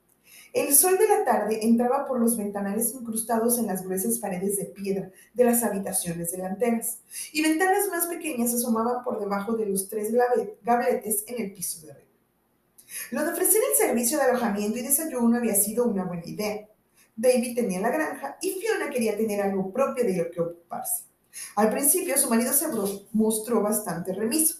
El 0.53 0.75
sol 0.75 0.99
de 0.99 1.07
la 1.07 1.25
tarde 1.25 1.65
entraba 1.65 2.05
por 2.05 2.19
los 2.19 2.37
ventanales 2.37 2.93
incrustados 2.93 3.57
en 3.57 3.65
las 3.65 3.83
gruesas 3.83 4.19
paredes 4.19 4.57
de 4.57 4.65
piedra 4.65 5.09
de 5.33 5.43
las 5.43 5.63
habitaciones 5.63 6.31
delanteras, 6.31 6.99
y 7.31 7.41
ventanas 7.41 7.87
más 7.89 8.05
pequeñas 8.05 8.53
asomaban 8.53 9.03
por 9.03 9.19
debajo 9.19 9.53
de 9.57 9.65
los 9.65 9.89
tres 9.89 10.13
gabletes 10.61 11.23
en 11.25 11.41
el 11.41 11.53
piso 11.53 11.83
de 11.83 11.93
arriba. 11.93 12.07
Lo 13.09 13.25
de 13.25 13.31
ofrecer 13.31 13.61
el 13.67 13.75
servicio 13.75 14.19
de 14.19 14.25
alojamiento 14.25 14.77
y 14.77 14.83
desayuno 14.83 15.37
había 15.37 15.55
sido 15.55 15.85
una 15.85 16.05
buena 16.05 16.27
idea. 16.27 16.67
David 17.15 17.55
tenía 17.55 17.79
la 17.79 17.89
granja 17.89 18.37
y 18.39 18.51
Fiona 18.51 18.91
quería 18.91 19.17
tener 19.17 19.41
algo 19.41 19.73
propio 19.73 20.03
de 20.03 20.17
lo 20.17 20.29
que 20.29 20.39
ocuparse. 20.39 21.05
Al 21.55 21.71
principio 21.71 22.15
su 22.15 22.29
marido 22.29 22.53
se 22.53 22.67
mostró 23.11 23.63
bastante 23.63 24.13
remiso, 24.13 24.57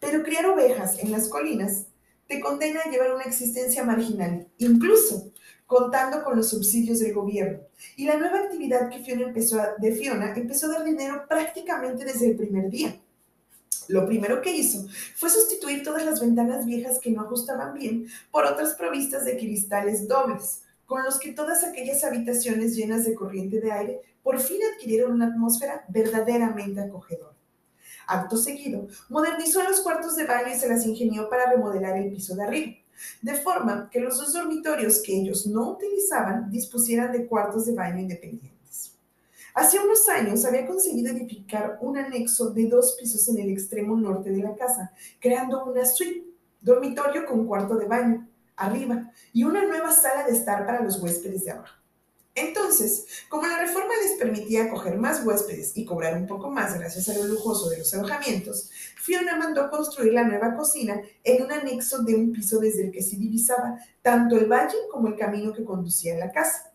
pero 0.00 0.22
criar 0.22 0.46
ovejas 0.46 0.98
en 0.98 1.12
las 1.12 1.28
colinas 1.28 1.88
te 2.26 2.40
condena 2.40 2.80
a 2.84 2.90
llevar 2.90 3.14
una 3.14 3.24
existencia 3.24 3.84
marginal, 3.84 4.48
incluso 4.58 5.32
contando 5.66 6.22
con 6.22 6.36
los 6.36 6.50
subsidios 6.50 7.00
del 7.00 7.14
gobierno. 7.14 7.60
Y 7.96 8.06
la 8.06 8.16
nueva 8.16 8.38
actividad 8.38 8.88
que 8.88 9.00
Fiona 9.00 9.22
empezó 9.22 9.60
a, 9.60 9.74
de 9.78 9.92
Fiona 9.92 10.32
empezó 10.34 10.66
a 10.66 10.74
dar 10.74 10.84
dinero 10.84 11.24
prácticamente 11.28 12.04
desde 12.04 12.30
el 12.30 12.36
primer 12.36 12.70
día. 12.70 12.96
Lo 13.88 14.06
primero 14.06 14.42
que 14.42 14.56
hizo 14.56 14.86
fue 15.14 15.30
sustituir 15.30 15.82
todas 15.84 16.04
las 16.04 16.20
ventanas 16.20 16.66
viejas 16.66 16.98
que 16.98 17.10
no 17.10 17.22
ajustaban 17.22 17.74
bien 17.74 18.06
por 18.30 18.44
otras 18.44 18.74
provistas 18.74 19.24
de 19.24 19.36
cristales 19.36 20.08
dobles, 20.08 20.62
con 20.86 21.04
los 21.04 21.18
que 21.18 21.32
todas 21.32 21.64
aquellas 21.64 22.02
habitaciones 22.04 22.76
llenas 22.76 23.04
de 23.04 23.14
corriente 23.14 23.60
de 23.60 23.72
aire 23.72 24.00
por 24.22 24.40
fin 24.40 24.58
adquirieron 24.74 25.12
una 25.12 25.28
atmósfera 25.28 25.84
verdaderamente 25.88 26.80
acogedora. 26.80 27.35
Acto 28.06 28.36
seguido, 28.36 28.86
modernizó 29.08 29.62
los 29.62 29.80
cuartos 29.80 30.16
de 30.16 30.26
baño 30.26 30.54
y 30.54 30.58
se 30.58 30.68
las 30.68 30.86
ingenió 30.86 31.28
para 31.28 31.50
remodelar 31.50 31.96
el 31.96 32.10
piso 32.12 32.36
de 32.36 32.44
arriba, 32.44 32.72
de 33.20 33.34
forma 33.34 33.90
que 33.90 34.00
los 34.00 34.18
dos 34.18 34.32
dormitorios 34.32 35.02
que 35.04 35.20
ellos 35.20 35.46
no 35.46 35.70
utilizaban 35.70 36.50
dispusieran 36.50 37.12
de 37.12 37.26
cuartos 37.26 37.66
de 37.66 37.74
baño 37.74 38.00
independientes. 38.00 38.92
Hace 39.54 39.78
unos 39.78 40.06
años 40.08 40.44
había 40.44 40.66
conseguido 40.66 41.12
edificar 41.12 41.78
un 41.80 41.96
anexo 41.96 42.50
de 42.50 42.68
dos 42.68 42.96
pisos 43.00 43.26
en 43.28 43.38
el 43.38 43.50
extremo 43.50 43.96
norte 43.96 44.30
de 44.30 44.42
la 44.42 44.54
casa, 44.54 44.92
creando 45.18 45.64
una 45.64 45.84
suite, 45.86 46.26
dormitorio 46.60 47.24
con 47.24 47.46
cuarto 47.46 47.74
de 47.76 47.86
baño, 47.86 48.28
arriba, 48.54 49.10
y 49.32 49.44
una 49.44 49.64
nueva 49.64 49.92
sala 49.92 50.26
de 50.26 50.32
estar 50.32 50.66
para 50.66 50.82
los 50.82 51.00
huéspedes 51.02 51.44
de 51.44 51.52
abajo. 51.52 51.74
Entonces, 52.36 53.06
como 53.30 53.46
la 53.46 53.60
reforma 53.60 53.94
les 54.02 54.18
permitía 54.18 54.64
acoger 54.64 54.98
más 54.98 55.24
huéspedes 55.24 55.72
y 55.74 55.86
cobrar 55.86 56.18
un 56.18 56.26
poco 56.26 56.50
más 56.50 56.78
gracias 56.78 57.08
a 57.08 57.14
lo 57.14 57.24
lujoso 57.24 57.70
de 57.70 57.78
los 57.78 57.94
alojamientos, 57.94 58.70
Fiona 58.96 59.36
mandó 59.36 59.70
construir 59.70 60.12
la 60.12 60.24
nueva 60.24 60.54
cocina 60.54 61.00
en 61.24 61.42
un 61.42 61.50
anexo 61.50 62.02
de 62.02 62.14
un 62.14 62.32
piso 62.32 62.58
desde 62.58 62.84
el 62.84 62.92
que 62.92 63.02
se 63.02 63.16
divisaba 63.16 63.80
tanto 64.02 64.36
el 64.36 64.52
valle 64.52 64.76
como 64.92 65.08
el 65.08 65.16
camino 65.16 65.54
que 65.54 65.64
conducía 65.64 66.14
a 66.14 66.18
la 66.18 66.30
casa. 66.30 66.74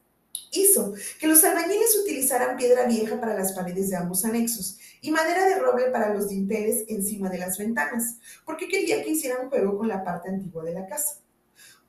Hizo 0.51 0.95
que 1.19 1.27
los 1.27 1.43
albañiles 1.43 1.95
utilizaran 2.01 2.57
piedra 2.57 2.87
vieja 2.87 3.21
para 3.21 3.37
las 3.37 3.53
paredes 3.53 3.91
de 3.91 3.97
ambos 3.97 4.25
anexos 4.25 4.79
y 4.99 5.11
madera 5.11 5.45
de 5.45 5.59
roble 5.59 5.91
para 5.91 6.11
los 6.11 6.27
dinteles 6.27 6.85
encima 6.87 7.29
de 7.29 7.37
las 7.37 7.59
ventanas, 7.59 8.17
porque 8.45 8.67
quería 8.67 9.03
que 9.03 9.11
hicieran 9.11 9.47
juego 9.47 9.77
con 9.77 9.87
la 9.87 10.03
parte 10.03 10.29
antigua 10.29 10.63
de 10.63 10.73
la 10.73 10.87
casa 10.87 11.21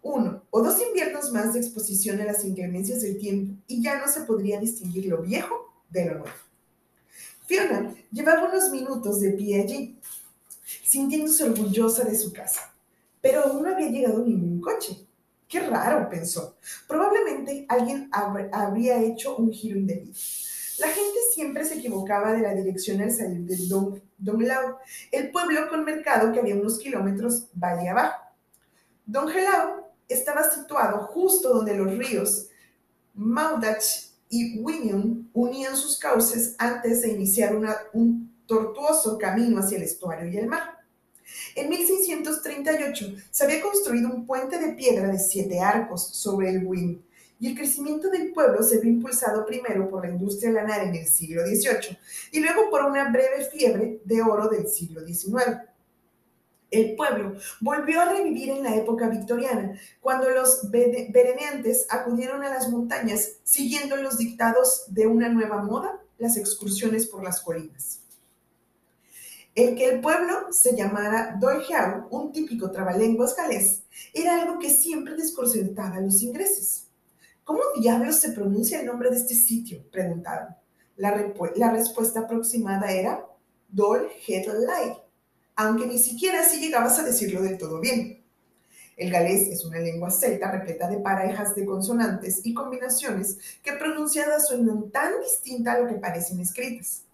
uno 0.02 0.42
o 0.50 0.62
dos 0.62 0.80
inviernos 0.82 1.32
más 1.32 1.54
de 1.54 1.61
exposición 1.61 2.21
a 2.21 2.25
las 2.25 2.44
inclemencias 2.44 3.02
del 3.02 3.18
tiempo 3.18 3.54
y 3.66 3.82
ya 3.82 3.99
no 3.99 4.09
se 4.09 4.23
podría 4.23 4.61
distinguir 4.61 5.06
lo 5.06 5.23
viejo 5.23 5.73
de 5.90 6.06
lo 6.06 6.18
nuevo. 6.18 6.37
Fiona 7.47 7.94
llevaba 8.11 8.49
unos 8.49 8.71
minutos 8.71 9.21
de 9.21 9.30
pie 9.30 9.62
allí, 9.62 9.99
sintiéndose 10.85 11.44
orgullosa 11.44 12.04
de 12.04 12.16
su 12.16 12.32
casa, 12.32 12.75
pero 13.21 13.44
aún 13.44 13.62
no 13.62 13.75
había 13.75 13.88
llegado 13.88 14.25
ningún 14.25 14.61
coche. 14.61 15.06
Qué 15.49 15.61
raro, 15.61 16.09
pensó. 16.09 16.56
Probablemente 16.88 17.66
alguien 17.68 18.09
habría 18.11 19.02
hecho 19.02 19.37
un 19.37 19.52
giro 19.52 19.78
indebido. 19.78 20.14
La 20.78 20.88
gente 20.88 21.18
siempre 21.35 21.64
se 21.64 21.75
equivocaba 21.75 22.32
de 22.32 22.40
la 22.40 22.54
dirección 22.54 23.02
al 23.02 23.12
salir 23.12 23.42
del 23.42 23.68
Don, 23.68 24.02
Lao, 24.18 24.78
el 25.11 25.30
pueblo 25.30 25.68
con 25.68 25.85
mercado 25.85 26.32
que 26.32 26.40
había 26.40 26.56
unos 26.56 26.78
kilómetros 26.78 27.49
valle 27.54 27.90
abajo. 27.90 28.23
Don 29.04 29.28
Helao 29.28 29.92
estaba 30.12 30.49
situado 30.50 30.99
justo 31.07 31.54
donde 31.54 31.76
los 31.76 31.97
ríos 31.97 32.49
Maudach 33.14 33.85
y 34.28 34.59
Winion 34.61 35.31
unían 35.33 35.76
sus 35.76 35.99
cauces 35.99 36.54
antes 36.59 37.02
de 37.02 37.12
iniciar 37.12 37.54
un 37.92 38.33
tortuoso 38.47 39.19
camino 39.19 39.61
hacia 39.61 39.76
el 39.76 39.85
estuario 39.85 40.28
y 40.31 40.38
el 40.38 40.47
mar. 40.47 40.78
En 41.54 41.69
1638 41.69 43.14
se 43.31 43.45
había 43.45 43.61
construido 43.61 44.11
un 44.11 44.26
puente 44.26 44.59
de 44.59 44.73
piedra 44.73 45.09
de 45.09 45.19
siete 45.19 45.61
arcos 45.61 46.09
sobre 46.09 46.50
el 46.50 46.64
Win, 46.66 47.02
y 47.42 47.49
el 47.49 47.57
crecimiento 47.57 48.09
del 48.09 48.33
pueblo 48.33 48.62
se 48.62 48.78
vio 48.78 48.88
impulsado 48.88 49.45
primero 49.45 49.90
por 49.90 50.07
la 50.07 50.12
industria 50.12 50.52
lanar 50.52 50.87
en 50.87 50.95
el 50.95 51.09
siglo 51.09 51.45
XVIII 51.45 51.99
y 52.31 52.38
luego 52.38 52.71
por 52.71 52.85
una 52.85 53.11
breve 53.11 53.45
fiebre 53.52 54.00
de 54.04 54.23
oro 54.23 54.49
del 54.49 54.69
siglo 54.69 55.04
XIX. 55.04 55.59
El 56.73 56.97
pueblo 56.97 57.35
volvió 57.61 58.00
a 58.00 58.07
revivir 58.07 58.49
en 58.49 58.62
la 58.62 58.75
época 58.75 59.07
victoriana, 59.11 59.79
cuando 60.00 60.31
los 60.31 60.71
vereneantes 60.71 61.87
acudieron 61.91 62.43
a 62.43 62.49
las 62.49 62.71
montañas 62.71 63.33
siguiendo 63.45 63.97
los 63.97 64.17
dictados 64.17 64.87
de 64.88 65.07
una 65.07 65.29
nueva 65.29 65.62
moda, 65.62 66.00
las 66.17 66.38
excursiones 66.38 67.07
por 67.07 67.23
las 67.23 67.43
colinas. 67.43 68.00
El 69.55 69.76
que 69.76 69.85
el 69.85 70.00
pueblo 70.00 70.50
se 70.50 70.75
llamara 70.75 71.37
Dolgeau, 71.38 72.09
un 72.09 72.33
típico 72.33 72.71
trabalenguas 72.71 73.37
galés, 73.37 73.83
era 74.14 74.41
algo 74.41 74.59
que 74.59 74.71
siempre 74.71 75.14
desconcertaba 75.14 75.97
a 75.97 76.00
los 76.00 76.23
ingleses. 76.23 76.87
¿Cómo 77.45 77.61
diablos 77.79 78.17
se 78.17 78.33
pronuncia 78.33 78.81
el 78.81 78.87
nombre 78.87 79.11
de 79.11 79.17
este 79.17 79.35
sitio? 79.35 79.85
preguntaron. 79.91 80.57
La, 80.97 81.12
respuesta 81.71 82.21
aproximada 82.21 82.91
era 82.93 83.26
Dolgelai 83.69 85.01
aunque 85.56 85.87
ni 85.87 85.99
siquiera 85.99 86.40
así 86.40 86.61
llegabas 86.61 86.99
a 86.99 87.04
decirlo 87.04 87.42
del 87.42 87.59
todo 87.59 87.80
bien. 87.80 88.23
El 88.97 89.11
galés 89.11 89.49
es 89.49 89.64
una 89.64 89.78
lengua 89.78 90.11
celta 90.11 90.50
repleta 90.50 90.88
de 90.88 90.99
parejas 90.99 91.54
de 91.54 91.64
consonantes 91.64 92.40
y 92.44 92.54
combinaciones 92.54 93.38
que 93.62 93.73
pronunciadas 93.73 94.49
suenan 94.49 94.90
tan 94.90 95.21
distinta 95.21 95.73
a 95.73 95.80
lo 95.80 95.88
que 95.88 95.94
parecen 95.94 96.40
escritas. 96.40 97.04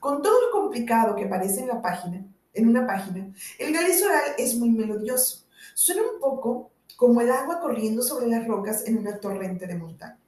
Con 0.00 0.22
todo 0.22 0.46
lo 0.46 0.50
complicado 0.50 1.14
que 1.14 1.26
parece 1.26 1.60
en 1.60 1.68
la 1.68 1.80
página, 1.80 2.24
en 2.52 2.68
una 2.68 2.86
página, 2.86 3.32
el 3.58 3.72
galés 3.72 4.02
oral 4.02 4.32
es 4.36 4.56
muy 4.56 4.70
melodioso. 4.70 5.44
Suena 5.74 6.02
un 6.02 6.20
poco 6.20 6.72
como 6.96 7.20
el 7.20 7.30
agua 7.30 7.60
corriendo 7.60 8.02
sobre 8.02 8.26
las 8.26 8.46
rocas 8.46 8.84
en 8.86 8.98
una 8.98 9.20
torrente 9.20 9.68
de 9.68 9.76
montaña. 9.76 10.18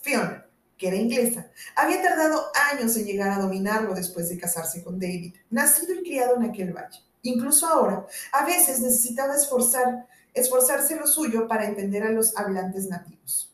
Fiona, 0.00 0.45
que 0.76 0.88
era 0.88 0.96
inglesa, 0.96 1.50
había 1.74 2.02
tardado 2.02 2.46
años 2.72 2.96
en 2.96 3.04
llegar 3.04 3.30
a 3.30 3.42
dominarlo 3.42 3.94
después 3.94 4.28
de 4.28 4.38
casarse 4.38 4.82
con 4.82 4.98
David, 4.98 5.34
nacido 5.50 5.94
y 5.94 6.02
criado 6.02 6.36
en 6.36 6.50
aquel 6.50 6.72
valle. 6.72 7.00
Incluso 7.22 7.66
ahora, 7.66 8.06
a 8.32 8.44
veces 8.44 8.80
necesitaba 8.80 9.34
esforzar, 9.34 10.06
esforzarse 10.34 10.96
lo 10.96 11.06
suyo 11.06 11.48
para 11.48 11.66
entender 11.66 12.02
a 12.02 12.12
los 12.12 12.36
hablantes 12.36 12.88
nativos. 12.88 13.52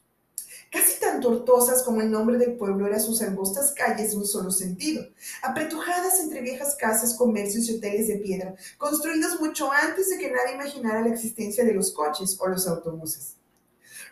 Casi 0.70 0.98
tan 0.98 1.20
tortuosas 1.20 1.82
como 1.82 2.00
el 2.00 2.10
nombre 2.10 2.38
del 2.38 2.56
pueblo 2.56 2.86
eran 2.86 3.00
sus 3.00 3.20
angostas 3.20 3.72
calles 3.72 4.12
de 4.12 4.16
un 4.16 4.26
solo 4.26 4.50
sentido, 4.50 5.06
apretujadas 5.42 6.18
entre 6.20 6.40
viejas 6.40 6.76
casas, 6.76 7.14
comercios 7.14 7.68
y 7.68 7.76
hoteles 7.76 8.08
de 8.08 8.16
piedra, 8.16 8.54
construidos 8.78 9.38
mucho 9.38 9.70
antes 9.70 10.08
de 10.08 10.16
que 10.16 10.30
nadie 10.30 10.54
imaginara 10.54 11.02
la 11.02 11.10
existencia 11.10 11.62
de 11.62 11.74
los 11.74 11.92
coches 11.92 12.38
o 12.40 12.48
los 12.48 12.66
autobuses. 12.66 13.36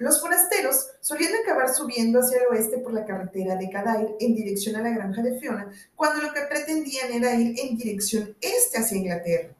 Los 0.00 0.18
forasteros 0.18 0.86
solían 1.02 1.34
acabar 1.34 1.74
subiendo 1.74 2.20
hacia 2.20 2.38
el 2.38 2.46
oeste 2.46 2.78
por 2.78 2.94
la 2.94 3.04
carretera 3.04 3.56
de 3.56 3.68
Cadair 3.68 4.16
en 4.18 4.34
dirección 4.34 4.76
a 4.76 4.80
la 4.80 4.88
granja 4.88 5.20
de 5.20 5.38
Fiona, 5.38 5.70
cuando 5.94 6.22
lo 6.22 6.32
que 6.32 6.40
pretendían 6.48 7.12
era 7.12 7.34
ir 7.34 7.54
en 7.60 7.76
dirección 7.76 8.34
este 8.40 8.78
hacia 8.78 8.96
Inglaterra. 8.96 9.54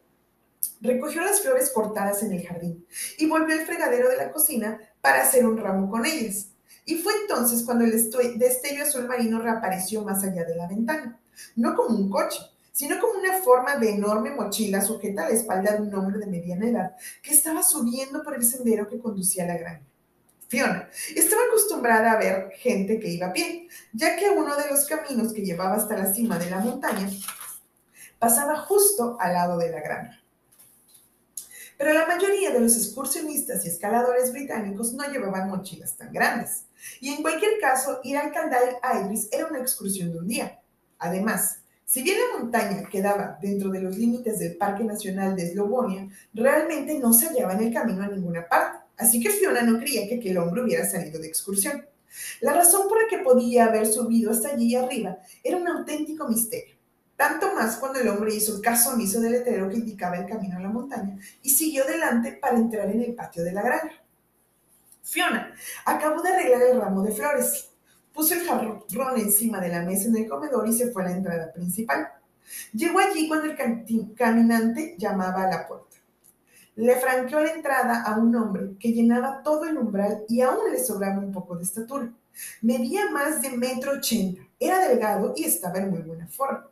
Recogió 0.81 1.21
las 1.21 1.43
flores 1.43 1.71
cortadas 1.75 2.23
en 2.23 2.33
el 2.33 2.47
jardín 2.47 2.87
y 3.19 3.27
volvió 3.27 3.55
al 3.55 3.67
fregadero 3.67 4.09
de 4.09 4.17
la 4.17 4.33
cocina 4.33 4.81
para 5.03 5.25
hacer 5.25 5.45
un 5.45 5.59
ramo 5.59 5.91
con 5.91 6.07
ellas. 6.07 6.47
Y 6.87 6.95
fue 6.95 7.13
entonces 7.21 7.63
cuando 7.63 7.85
el 7.85 7.93
destello 8.39 8.83
azul 8.83 9.07
marino 9.07 9.43
reapareció 9.43 10.03
más 10.05 10.25
allá 10.25 10.47
de 10.47 10.57
la 10.57 10.67
ventana, 10.67 11.21
no 11.55 11.77
como 11.77 11.99
un 11.99 12.09
coche, 12.09 12.41
sino 12.73 12.99
como 12.99 13.19
una 13.19 13.43
forma 13.43 13.77
de 13.77 13.91
enorme 13.91 14.31
mochila 14.31 14.81
sujeta 14.81 15.27
a 15.27 15.29
la 15.29 15.37
espalda 15.37 15.77
de 15.77 15.83
un 15.83 15.95
hombre 15.95 16.19
de 16.19 16.29
mediana 16.29 16.67
edad 16.67 16.97
que 17.23 17.35
estaba 17.35 17.63
subiendo 17.63 18.23
por 18.23 18.37
el 18.37 18.43
sendero 18.43 18.89
que 18.89 18.99
conducía 18.99 19.45
a 19.45 19.49
la 19.49 19.59
granja. 19.59 19.90
Estaba 21.15 21.43
acostumbrada 21.49 22.13
a 22.13 22.19
ver 22.19 22.51
gente 22.57 22.99
que 22.99 23.09
iba 23.09 23.29
a 23.29 23.33
pie, 23.33 23.69
ya 23.93 24.17
que 24.17 24.31
uno 24.31 24.57
de 24.57 24.69
los 24.69 24.85
caminos 24.87 25.33
que 25.33 25.43
llevaba 25.43 25.77
hasta 25.77 25.97
la 25.97 26.13
cima 26.13 26.39
de 26.39 26.51
la 26.51 26.59
montaña 26.59 27.09
pasaba 28.19 28.57
justo 28.59 29.17
al 29.21 29.33
lado 29.33 29.59
de 29.59 29.71
la 29.71 29.81
granja. 29.81 30.21
Pero 31.79 31.95
la 31.95 32.07
mayoría 32.07 32.51
de 32.51 32.61
los 32.61 32.77
excursionistas 32.77 33.65
y 33.65 33.69
escaladores 33.69 34.33
británicos 34.33 34.93
no 34.93 35.05
llevaban 35.05 35.49
mochilas 35.49 35.97
tan 35.97 36.13
grandes. 36.13 36.65
Y 37.01 37.11
en 37.15 37.23
cualquier 37.23 37.59
caso, 37.59 38.01
ir 38.03 38.19
al 38.19 38.33
Candale 38.33 38.77
Idris 38.83 39.29
era 39.33 39.47
una 39.47 39.61
excursión 39.61 40.13
de 40.13 40.19
un 40.19 40.29
día. 40.29 40.61
Además, 40.99 41.61
si 41.87 42.03
bien 42.03 42.19
la 42.19 42.39
montaña 42.39 42.89
quedaba 42.91 43.39
dentro 43.41 43.71
de 43.71 43.81
los 43.81 43.97
límites 43.97 44.39
del 44.39 44.57
Parque 44.57 44.85
Nacional 44.85 45.35
de 45.35 45.45
Eslobonia, 45.45 46.09
realmente 46.35 46.99
no 46.99 47.15
se 47.15 47.29
hallaba 47.29 47.55
en 47.55 47.61
el 47.61 47.73
camino 47.73 48.03
a 48.03 48.09
ninguna 48.09 48.47
parte. 48.47 48.80
Así 49.01 49.19
que 49.19 49.31
Fiona 49.31 49.63
no 49.63 49.79
creía 49.79 50.07
que 50.07 50.17
aquel 50.17 50.37
hombre 50.37 50.63
hubiera 50.63 50.89
salido 50.89 51.19
de 51.19 51.27
excursión. 51.27 51.87
La 52.41 52.53
razón 52.53 52.87
por 52.87 53.01
la 53.03 53.09
que 53.09 53.19
podía 53.19 53.65
haber 53.65 53.87
subido 53.87 54.31
hasta 54.31 54.51
allí 54.51 54.77
arriba 54.77 55.19
era 55.43 55.57
un 55.57 55.67
auténtico 55.67 56.29
misterio. 56.29 56.77
Tanto 57.17 57.55
más 57.55 57.77
cuando 57.77 57.99
el 57.99 58.09
hombre 58.09 58.35
hizo 58.35 58.61
caso 58.61 58.91
omiso 58.91 59.21
del 59.21 59.33
letrero 59.33 59.69
que 59.69 59.77
indicaba 59.77 60.17
el 60.17 60.27
camino 60.27 60.59
a 60.59 60.61
la 60.61 60.69
montaña 60.69 61.19
y 61.43 61.51
siguió 61.51 61.85
delante 61.85 62.33
para 62.33 62.57
entrar 62.57 62.91
en 62.91 63.03
el 63.03 63.15
patio 63.15 63.43
de 63.43 63.53
la 63.53 63.63
granja. 63.63 64.03
Fiona 65.03 65.55
acabó 65.87 66.21
de 66.23 66.29
arreglar 66.29 66.63
el 66.63 66.81
ramo 66.81 67.03
de 67.03 67.13
flores, 67.13 67.71
puso 68.13 68.35
el 68.35 68.47
jarrón 68.47 68.85
encima 69.17 69.61
de 69.61 69.69
la 69.69 69.83
mesa 69.83 70.09
en 70.09 70.17
el 70.17 70.29
comedor 70.29 70.69
y 70.69 70.75
se 70.75 70.91
fue 70.93 71.03
a 71.03 71.07
la 71.07 71.17
entrada 71.17 71.53
principal. 71.53 72.09
Llegó 72.73 72.99
allí 72.99 73.29
cuando 73.29 73.47
el 73.47 74.15
caminante 74.15 74.95
llamaba 74.99 75.45
a 75.45 75.51
la 75.51 75.67
puerta. 75.67 75.90
Le 76.81 76.97
franqueó 76.97 77.41
la 77.41 77.53
entrada 77.53 78.03
a 78.05 78.17
un 78.17 78.35
hombre 78.35 78.71
que 78.81 78.93
llenaba 78.93 79.43
todo 79.43 79.67
el 79.67 79.77
umbral 79.77 80.25
y 80.31 80.41
aún 80.41 80.73
le 80.73 80.83
sobraba 80.83 81.19
un 81.19 81.31
poco 81.31 81.55
de 81.55 81.65
estatura. 81.65 82.11
Medía 82.63 83.11
más 83.11 83.43
de 83.43 83.51
metro 83.51 83.93
ochenta, 83.93 84.41
era 84.59 84.89
delgado 84.89 85.35
y 85.37 85.45
estaba 85.45 85.77
en 85.77 85.91
muy 85.91 86.01
buena 86.01 86.27
forma. 86.29 86.67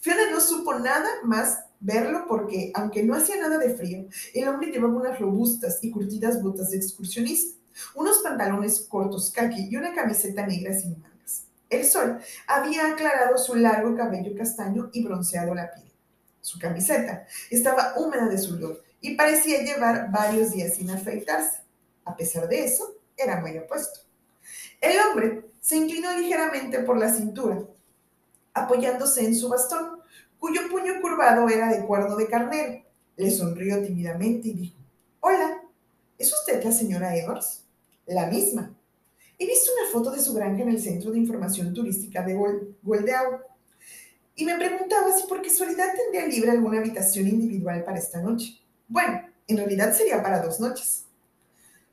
Fiona 0.00 0.30
no 0.30 0.40
supo 0.40 0.78
nada 0.78 1.06
más 1.24 1.64
verlo 1.80 2.24
porque, 2.26 2.72
aunque 2.74 3.02
no 3.02 3.14
hacía 3.14 3.36
nada 3.42 3.58
de 3.58 3.74
frío, 3.74 4.06
el 4.32 4.48
hombre 4.48 4.70
llevaba 4.70 4.94
unas 4.94 5.20
robustas 5.20 5.84
y 5.84 5.90
curtidas 5.90 6.42
botas 6.42 6.70
de 6.70 6.78
excursionista, 6.78 7.54
unos 7.94 8.20
pantalones 8.20 8.86
cortos 8.88 9.30
khaki 9.32 9.68
y 9.68 9.76
una 9.76 9.94
camiseta 9.94 10.46
negra 10.46 10.72
sin 10.72 10.92
mangas. 10.92 11.44
El 11.68 11.84
sol 11.84 12.18
había 12.46 12.88
aclarado 12.88 13.36
su 13.36 13.54
largo 13.54 13.94
cabello 13.94 14.34
castaño 14.34 14.88
y 14.94 15.04
bronceado 15.04 15.54
la 15.54 15.70
piel. 15.74 15.92
Su 16.40 16.58
camiseta 16.58 17.26
estaba 17.50 17.92
húmeda 17.98 18.28
de 18.28 18.38
sudor 18.38 18.82
y 19.02 19.14
parecía 19.14 19.62
llevar 19.62 20.10
varios 20.10 20.52
días 20.52 20.76
sin 20.76 20.90
afeitarse. 20.90 21.58
A 22.06 22.16
pesar 22.16 22.48
de 22.48 22.64
eso, 22.64 22.96
era 23.16 23.40
muy 23.40 23.54
apuesto. 23.58 24.00
El 24.80 24.98
hombre 24.98 25.50
se 25.60 25.76
inclinó 25.76 26.16
ligeramente 26.16 26.78
por 26.78 26.98
la 26.98 27.12
cintura 27.12 27.62
apoyándose 28.54 29.24
en 29.24 29.34
su 29.34 29.48
bastón, 29.48 30.00
cuyo 30.38 30.68
puño 30.70 31.00
curvado 31.00 31.48
era 31.48 31.68
de 31.70 31.84
cuerno 31.84 32.16
de 32.16 32.26
carnero. 32.26 32.84
Le 33.16 33.30
sonrió 33.30 33.82
tímidamente 33.82 34.48
y 34.48 34.54
dijo, 34.54 34.76
Hola, 35.20 35.62
¿es 36.18 36.32
usted 36.32 36.62
la 36.62 36.72
señora 36.72 37.16
Edwards? 37.16 37.64
La 38.06 38.26
misma. 38.26 38.74
He 39.38 39.46
visto 39.46 39.70
una 39.80 39.90
foto 39.90 40.10
de 40.10 40.20
su 40.20 40.34
granja 40.34 40.62
en 40.62 40.70
el 40.70 40.82
Centro 40.82 41.10
de 41.10 41.18
Información 41.18 41.72
Turística 41.72 42.22
de 42.22 42.34
Goldeau 42.82 43.40
y 44.34 44.44
me 44.44 44.56
preguntaba 44.56 45.12
si 45.12 45.26
por 45.26 45.42
casualidad 45.42 45.94
tendría 45.96 46.26
libre 46.26 46.50
alguna 46.50 46.78
habitación 46.78 47.28
individual 47.28 47.84
para 47.84 47.98
esta 47.98 48.20
noche. 48.20 48.61
Bueno, 48.92 49.22
en 49.48 49.56
realidad 49.56 49.96
sería 49.96 50.22
para 50.22 50.42
dos 50.42 50.60
noches. 50.60 51.04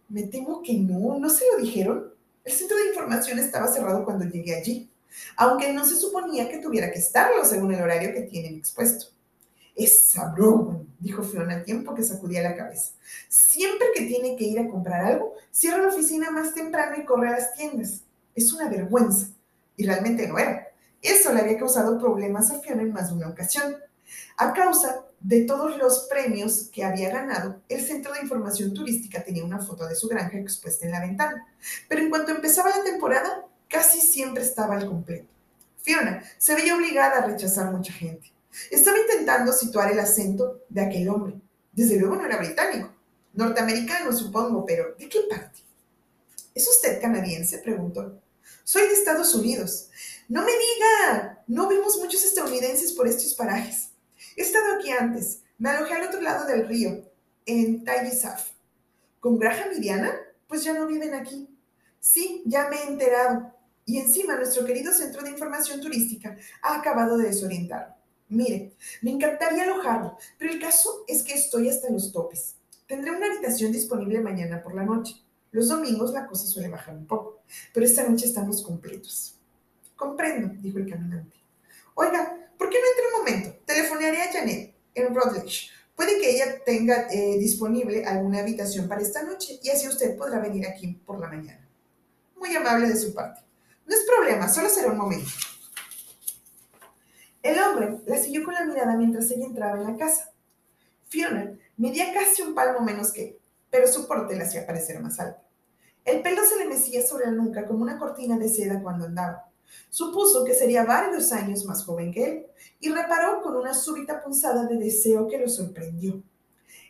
Me 0.10 0.24
temo 0.24 0.62
que 0.62 0.74
no, 0.74 1.18
¿no 1.18 1.30
se 1.30 1.46
lo 1.52 1.64
dijeron? 1.64 2.14
El 2.44 2.52
centro 2.52 2.78
de 2.78 2.88
información 2.88 3.40
estaba 3.40 3.68
cerrado 3.68 4.04
cuando 4.04 4.26
llegué 4.26 4.56
allí 4.56 4.90
aunque 5.36 5.74
no 5.74 5.86
se 5.86 5.96
suponía 5.96 6.50
que 6.50 6.60
tuviera 6.60 6.92
que 6.92 7.00
estarlo 7.00 7.44
según 7.46 7.74
el 7.74 7.82
horario 7.82 8.14
que 8.14 8.22
tienen 8.22 8.56
expuesto. 8.56 9.08
Esa 9.76 10.30
broma, 10.34 10.82
dijo 11.00 11.24
Fiona 11.24 11.56
al 11.56 11.64
tiempo 11.64 11.96
que 11.96 12.04
sacudía 12.04 12.42
la 12.42 12.56
cabeza. 12.56 12.92
Siempre 13.30 13.88
que 13.96 14.06
tiene 14.06 14.36
que 14.36 14.44
ir 14.44 14.60
a 14.60 14.68
comprar 14.68 15.06
algo, 15.06 15.36
cierra 15.52 15.82
la 15.82 15.88
oficina 15.88 16.32
más 16.32 16.54
temprano 16.54 16.98
y 16.98 17.06
corre 17.06 17.30
a 17.30 17.32
las 17.32 17.54
tiendas. 17.54 18.02
Es 18.36 18.52
una 18.52 18.70
vergüenza. 18.70 19.28
Y 19.78 19.86
realmente 19.86 20.28
no 20.28 20.38
era. 20.38 20.68
Eso 21.02 21.32
le 21.34 21.40
había 21.40 21.58
causado 21.58 21.98
problemas 21.98 22.52
a 22.52 22.60
Fiona 22.60 22.82
en 22.82 22.92
más 22.92 23.10
de 23.10 23.16
una 23.16 23.30
ocasión. 23.30 23.78
A 24.36 24.54
causa 24.54 25.06
de 25.22 25.42
todos 25.42 25.78
los 25.78 26.08
premios 26.10 26.70
que 26.72 26.84
había 26.84 27.10
ganado, 27.10 27.62
el 27.68 27.86
Centro 27.86 28.14
de 28.14 28.22
Información 28.22 28.74
Turística 28.74 29.24
tenía 29.24 29.44
una 29.44 29.60
foto 29.60 29.86
de 29.86 29.96
su 29.96 30.08
granja 30.08 30.38
expuesta 30.38 30.86
en 30.86 30.92
la 30.92 31.02
ventana. 31.02 31.46
Pero 31.88 32.02
en 32.02 32.10
cuanto 32.10 32.32
empezaba 32.32 32.70
la 32.70 32.84
temporada, 32.84 33.46
casi 33.68 34.00
siempre 34.00 34.44
estaba 34.44 34.76
al 34.76 34.88
completo. 34.88 35.28
Fiona 35.82 36.24
se 36.38 36.56
veía 36.56 36.76
obligada 36.76 37.20
a 37.20 37.26
rechazar 37.26 37.72
mucha 37.72 37.94
gente. 37.94 38.32
Estaba 38.72 38.98
intentando 38.98 39.54
situar 39.54 39.92
el 39.92 40.00
acento 40.00 40.62
de 40.70 40.82
aquel 40.82 41.10
hombre. 41.10 41.36
Desde 41.72 42.00
luego 42.00 42.16
no 42.16 42.26
era 42.26 42.38
británico. 42.38 42.94
Norteamericano, 43.34 44.12
supongo, 44.12 44.66
pero 44.66 44.96
¿de 44.98 45.08
qué 45.08 45.22
parte? 45.30 45.60
¿Es 46.54 46.68
usted 46.68 47.00
canadiense? 47.00 47.60
preguntó. 47.60 48.22
Soy 48.64 48.88
de 48.88 48.94
Estados 48.94 49.34
Unidos. 49.36 49.90
No 50.28 50.44
me 50.44 50.52
diga. 50.52 51.44
No 51.48 51.68
vemos 51.68 51.98
muchos 51.98 52.24
estadounidenses 52.24 52.92
por 52.94 53.08
estos 53.08 53.34
parajes. 53.34 53.89
He 54.40 54.44
estado 54.44 54.76
aquí 54.76 54.90
antes. 54.90 55.44
Me 55.58 55.70
alojé 55.70 55.96
al 55.96 56.08
otro 56.08 56.22
lado 56.22 56.48
del 56.48 56.66
río, 56.66 57.04
en 57.46 57.84
Tayisaf. 57.84 58.52
¿Con 59.20 59.38
Graham 59.38 59.72
y? 59.78 59.92
Pues 60.48 60.64
ya 60.64 60.72
no 60.72 60.88
viven 60.88 61.14
aquí. 61.14 61.50
Sí, 62.00 62.42
ya 62.46 62.70
me 62.70 62.78
he 62.78 62.88
enterado. 62.88 63.54
Y 63.84 64.00
encima 64.00 64.38
nuestro 64.38 64.66
querido 64.66 64.94
Centro 64.94 65.24
de 65.24 65.32
Información 65.32 65.82
Turística 65.82 66.38
ha 66.62 66.78
acabado 66.78 67.18
de 67.18 67.28
desorientar. 67.28 67.98
Mire, 68.30 68.78
me 69.02 69.12
encantaría 69.12 69.64
alojarlo, 69.64 70.18
pero 70.38 70.54
el 70.54 70.62
caso 70.62 71.04
es 71.10 71.22
que 71.22 71.34
estoy 71.34 71.68
hasta 71.68 71.92
los 71.92 72.14
topes. 72.14 72.56
Tendré 72.88 73.12
una 73.12 73.26
habitación 73.26 73.74
disponible 73.74 74.22
mañana 74.22 74.64
por 74.64 74.74
la 74.74 74.86
noche. 74.86 75.22
Los 75.52 75.68
domingos 75.68 76.14
la 76.14 76.28
cosa 76.28 76.48
suele 76.48 76.70
bajar 76.70 76.96
un 76.96 77.08
poco, 77.08 77.42
pero 77.74 77.86
esta 77.86 78.08
noche 78.08 78.28
estamos 78.28 78.64
completos. 78.64 79.36
Comprendo, 79.98 80.54
dijo 80.62 80.78
el 80.78 80.90
caminante. 80.90 81.36
Oiga, 81.94 82.50
¿por 82.58 82.70
qué 82.70 82.78
no 82.80 82.88
entra 82.88 83.06
un 83.06 83.20
momento? 83.20 83.59
Telefonearé 83.70 84.24
a 84.24 84.32
Janet 84.32 84.74
en 84.96 85.14
Rodledge. 85.14 85.70
Puede 85.96 86.20
que 86.20 86.32
ella 86.32 86.64
tenga 86.66 87.08
eh, 87.12 87.38
disponible 87.38 88.04
alguna 88.04 88.40
habitación 88.40 88.88
para 88.88 89.02
esta 89.02 89.22
noche 89.22 89.60
y 89.62 89.70
así 89.70 89.88
usted 89.88 90.18
podrá 90.18 90.40
venir 90.40 90.66
aquí 90.66 90.88
por 91.06 91.20
la 91.20 91.28
mañana. 91.28 91.70
Muy 92.36 92.56
amable 92.56 92.88
de 92.88 92.98
su 92.98 93.14
parte. 93.14 93.42
No 93.86 93.96
es 93.96 94.04
problema, 94.06 94.50
solo 94.50 94.70
será 94.70 94.92
un 94.92 94.98
momento. 94.98 95.30
El 97.44 97.60
hombre 97.60 98.00
la 98.08 98.18
siguió 98.18 98.44
con 98.44 98.56
la 98.56 98.66
mirada 98.66 98.98
mientras 98.98 99.30
ella 99.30 99.46
entraba 99.46 99.80
en 99.80 99.86
la 99.86 99.98
casa. 99.98 100.32
Fiona 101.08 101.54
medía 101.78 102.12
casi 102.12 102.42
un 102.42 102.56
palmo 102.56 102.80
menos 102.80 103.12
que 103.12 103.24
él, 103.24 103.40
pero 103.70 103.88
su 103.88 104.08
porte 104.08 104.36
la 104.36 104.46
hacía 104.46 104.66
parecer 104.66 105.00
más 105.00 105.20
alta. 105.20 105.44
El 106.06 106.24
pelo 106.24 106.44
se 106.44 106.58
le 106.58 106.66
mecía 106.66 107.06
sobre 107.06 107.28
la 107.28 107.34
nuca 107.34 107.68
como 107.68 107.84
una 107.84 108.00
cortina 108.00 108.36
de 108.40 108.50
seda 108.50 108.82
cuando 108.82 109.06
andaba. 109.06 109.49
Supuso 109.90 110.44
que 110.44 110.54
sería 110.54 110.84
varios 110.84 111.32
años 111.32 111.66
más 111.66 111.84
joven 111.84 112.12
que 112.12 112.26
él 112.26 112.46
y 112.80 112.90
reparó 112.90 113.42
con 113.42 113.56
una 113.56 113.74
súbita 113.74 114.24
punzada 114.24 114.66
de 114.66 114.78
deseo 114.78 115.28
que 115.28 115.38
lo 115.38 115.50
sorprendió. 115.50 116.22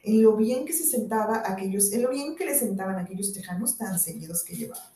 En 0.04 0.24
lo 0.24 0.36
bien 0.36 0.66
que 0.66 0.74
se 0.74 0.86
sentaba 0.86 1.44
aquellos, 1.46 1.92
en 1.92 2.04
lo 2.04 2.10
bien 2.10 2.36
que 2.36 2.46
le 2.46 2.58
sentaban 2.58 2.98
aquellos 2.98 3.34
tejanos 3.34 3.78
tan 3.78 4.00
seguidos 4.00 4.44
que 4.44 4.56
llevaba. 4.56 4.94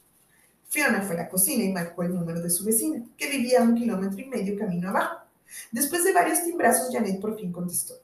Fiona 0.70 1.02
fue 1.02 1.16
a 1.16 1.20
la 1.20 1.30
cocina 1.30 1.64
y 1.64 1.72
marcó 1.72 2.04
el 2.04 2.16
número 2.16 2.42
de 2.42 2.50
su 2.50 2.66
vecina, 2.66 3.06
que 3.18 3.30
vivía 3.30 3.60
a 3.60 3.64
un 3.64 3.76
kilómetro 3.76 4.20
y 4.20 4.26
medio 4.26 4.58
camino 4.58 4.90
abajo. 4.90 5.18
Después 5.72 6.04
de 6.04 6.14
varios 6.14 6.44
timbrazos, 6.44 6.92
Janet 6.92 7.22
por 7.22 7.38
fin 7.38 7.52
contestó. 7.52 7.96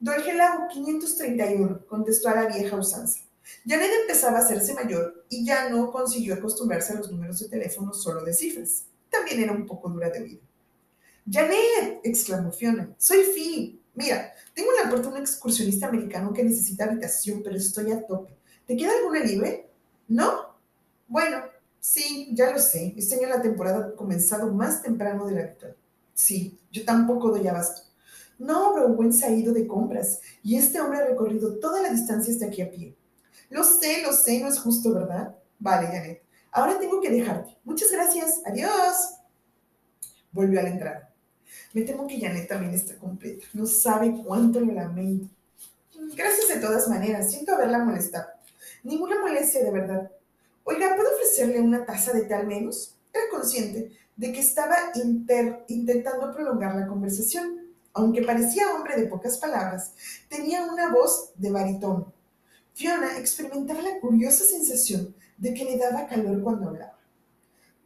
Dolgelao 0.00 0.68
531, 0.72 1.86
contestó 1.86 2.30
a 2.30 2.34
la 2.34 2.46
vieja 2.46 2.76
usanza. 2.76 3.20
Janet 3.66 3.90
empezaba 4.02 4.38
a 4.38 4.42
hacerse 4.42 4.74
mayor 4.74 5.24
y 5.28 5.44
ya 5.44 5.68
no 5.68 5.90
consiguió 5.92 6.34
acostumbrarse 6.34 6.92
a 6.92 6.96
los 6.96 7.10
números 7.10 7.38
de 7.40 7.48
teléfono 7.48 7.94
solo 7.94 8.24
de 8.24 8.34
cifras. 8.34 8.86
También 9.14 9.42
era 9.42 9.52
un 9.52 9.66
poco 9.66 9.88
dura 9.88 10.10
de 10.10 10.22
oído. 10.22 10.40
Janet, 11.30 12.00
exclamó 12.02 12.50
Fiona, 12.50 12.94
soy 12.98 13.22
Fi. 13.22 13.80
Mira, 13.94 14.32
tengo 14.54 14.70
en 14.72 14.84
la 14.84 14.90
puerta 14.90 15.08
un 15.08 15.16
excursionista 15.16 15.86
americano 15.86 16.32
que 16.32 16.42
necesita 16.42 16.84
habitación, 16.84 17.40
pero 17.42 17.56
estoy 17.56 17.92
a 17.92 18.04
tope. 18.04 18.36
¿Te 18.66 18.76
queda 18.76 18.92
alguna 18.98 19.20
libre? 19.20 19.70
¿No? 20.08 20.56
Bueno, 21.06 21.44
sí, 21.78 22.30
ya 22.32 22.50
lo 22.50 22.58
sé. 22.58 22.92
Este 22.96 23.14
año 23.14 23.28
la 23.28 23.40
temporada 23.40 23.86
ha 23.86 23.96
comenzado 23.96 24.52
más 24.52 24.82
temprano 24.82 25.26
de 25.26 25.34
la 25.34 25.40
habitual. 25.42 25.76
Sí, 26.12 26.58
yo 26.72 26.84
tampoco 26.84 27.30
doy 27.30 27.46
abasto. 27.46 27.82
No, 28.38 28.74
Browen 28.74 29.12
se 29.12 29.26
ha 29.26 29.30
ido 29.30 29.52
de 29.52 29.66
compras 29.66 30.20
y 30.42 30.56
este 30.56 30.80
hombre 30.80 30.98
ha 30.98 31.06
recorrido 31.06 31.58
toda 31.58 31.80
la 31.80 31.90
distancia 31.90 32.32
hasta 32.32 32.46
aquí 32.46 32.62
a 32.62 32.70
pie. 32.70 32.96
Lo 33.48 33.62
sé, 33.62 34.02
lo 34.02 34.12
sé, 34.12 34.40
no 34.40 34.48
es 34.48 34.58
justo, 34.58 34.92
¿verdad? 34.92 35.36
Vale, 35.60 35.86
Janet. 35.86 36.23
Ahora 36.54 36.78
tengo 36.78 37.00
que 37.00 37.10
dejarte. 37.10 37.58
Muchas 37.64 37.90
gracias. 37.90 38.40
Adiós. 38.46 39.16
Volvió 40.30 40.60
a 40.60 40.62
la 40.62 40.68
entrada. 40.68 41.12
Me 41.72 41.82
temo 41.82 42.06
que 42.06 42.20
Janet 42.20 42.48
también 42.48 42.72
está 42.72 42.96
completa. 42.96 43.44
No 43.52 43.66
sabe 43.66 44.14
cuánto 44.24 44.60
lo 44.60 44.72
lamento. 44.72 45.26
Gracias 46.14 46.48
de 46.48 46.60
todas 46.60 46.88
maneras. 46.88 47.32
Siento 47.32 47.52
haberla 47.52 47.80
molestado. 47.80 48.28
Ninguna 48.84 49.18
molestia 49.20 49.64
de 49.64 49.72
verdad. 49.72 50.12
Oiga, 50.62 50.94
¿puedo 50.94 51.12
ofrecerle 51.16 51.60
una 51.60 51.84
taza 51.84 52.12
de 52.12 52.22
té 52.22 52.34
al 52.34 52.46
menos? 52.46 52.94
Era 53.12 53.24
consciente 53.32 53.90
de 54.14 54.32
que 54.32 54.38
estaba 54.38 54.76
intentando 55.66 56.32
prolongar 56.32 56.76
la 56.76 56.86
conversación. 56.86 57.62
Aunque 57.94 58.22
parecía 58.22 58.72
hombre 58.76 58.96
de 58.96 59.08
pocas 59.08 59.38
palabras, 59.38 59.92
tenía 60.28 60.64
una 60.64 60.92
voz 60.92 61.32
de 61.34 61.50
baritón. 61.50 62.12
Fiona 62.74 63.18
experimentaba 63.18 63.82
la 63.82 63.98
curiosa 63.98 64.44
sensación 64.44 65.14
de 65.36 65.54
que 65.54 65.64
le 65.64 65.78
daba 65.78 66.06
calor 66.06 66.42
cuando 66.42 66.68
hablaba. 66.68 66.98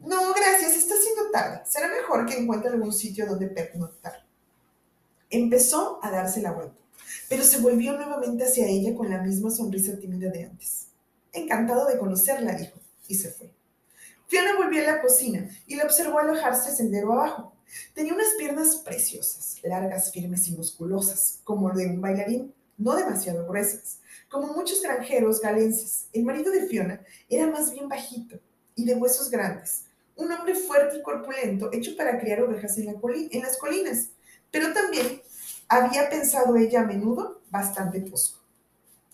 No, 0.00 0.32
gracias, 0.32 0.76
está 0.76 0.94
siendo 0.96 1.30
tarde. 1.30 1.62
Será 1.64 1.88
mejor 1.88 2.26
que 2.26 2.38
encuentre 2.38 2.70
algún 2.70 2.92
sitio 2.92 3.26
donde 3.26 3.48
pernoctar. 3.48 4.24
Empezó 5.30 5.98
a 6.02 6.10
darse 6.10 6.40
la 6.40 6.52
vuelta, 6.52 6.76
pero 7.28 7.42
se 7.42 7.58
volvió 7.58 7.92
nuevamente 7.92 8.44
hacia 8.44 8.66
ella 8.66 8.94
con 8.94 9.10
la 9.10 9.22
misma 9.22 9.50
sonrisa 9.50 9.98
tímida 9.98 10.30
de 10.30 10.44
antes. 10.44 10.88
Encantado 11.32 11.86
de 11.86 11.98
conocerla, 11.98 12.54
dijo, 12.54 12.78
y 13.08 13.14
se 13.14 13.30
fue. 13.30 13.52
Fiona 14.28 14.56
volvió 14.56 14.82
a 14.82 14.92
la 14.92 15.02
cocina 15.02 15.48
y 15.66 15.76
la 15.76 15.84
observó 15.84 16.18
alojarse 16.18 16.74
sendero 16.74 17.12
abajo. 17.12 17.54
Tenía 17.94 18.14
unas 18.14 18.34
piernas 18.38 18.76
preciosas, 18.76 19.56
largas, 19.62 20.12
firmes 20.12 20.46
y 20.48 20.52
musculosas, 20.52 21.40
como 21.44 21.70
de 21.72 21.86
un 21.86 22.00
bailarín, 22.00 22.54
no 22.78 22.96
demasiado 22.96 23.46
gruesas. 23.46 24.00
Como 24.30 24.54
muchos 24.54 24.80
granjeros 24.82 25.40
galenses, 25.40 26.08
el 26.12 26.24
marido 26.24 26.50
de 26.50 26.66
Fiona 26.66 27.00
era 27.28 27.46
más 27.46 27.72
bien 27.72 27.88
bajito 27.88 28.38
y 28.74 28.84
de 28.84 28.94
huesos 28.94 29.30
grandes, 29.30 29.84
un 30.16 30.30
hombre 30.32 30.54
fuerte 30.54 30.98
y 30.98 31.02
corpulento, 31.02 31.70
hecho 31.72 31.96
para 31.96 32.18
criar 32.18 32.42
ovejas 32.42 32.78
en, 32.78 32.88
en 32.88 33.42
las 33.42 33.56
colinas, 33.58 34.10
pero 34.50 34.72
también 34.72 35.20
había 35.68 36.08
pensado 36.08 36.56
ella 36.56 36.80
a 36.80 36.86
menudo 36.86 37.42
bastante 37.50 38.00
tosco. 38.00 38.40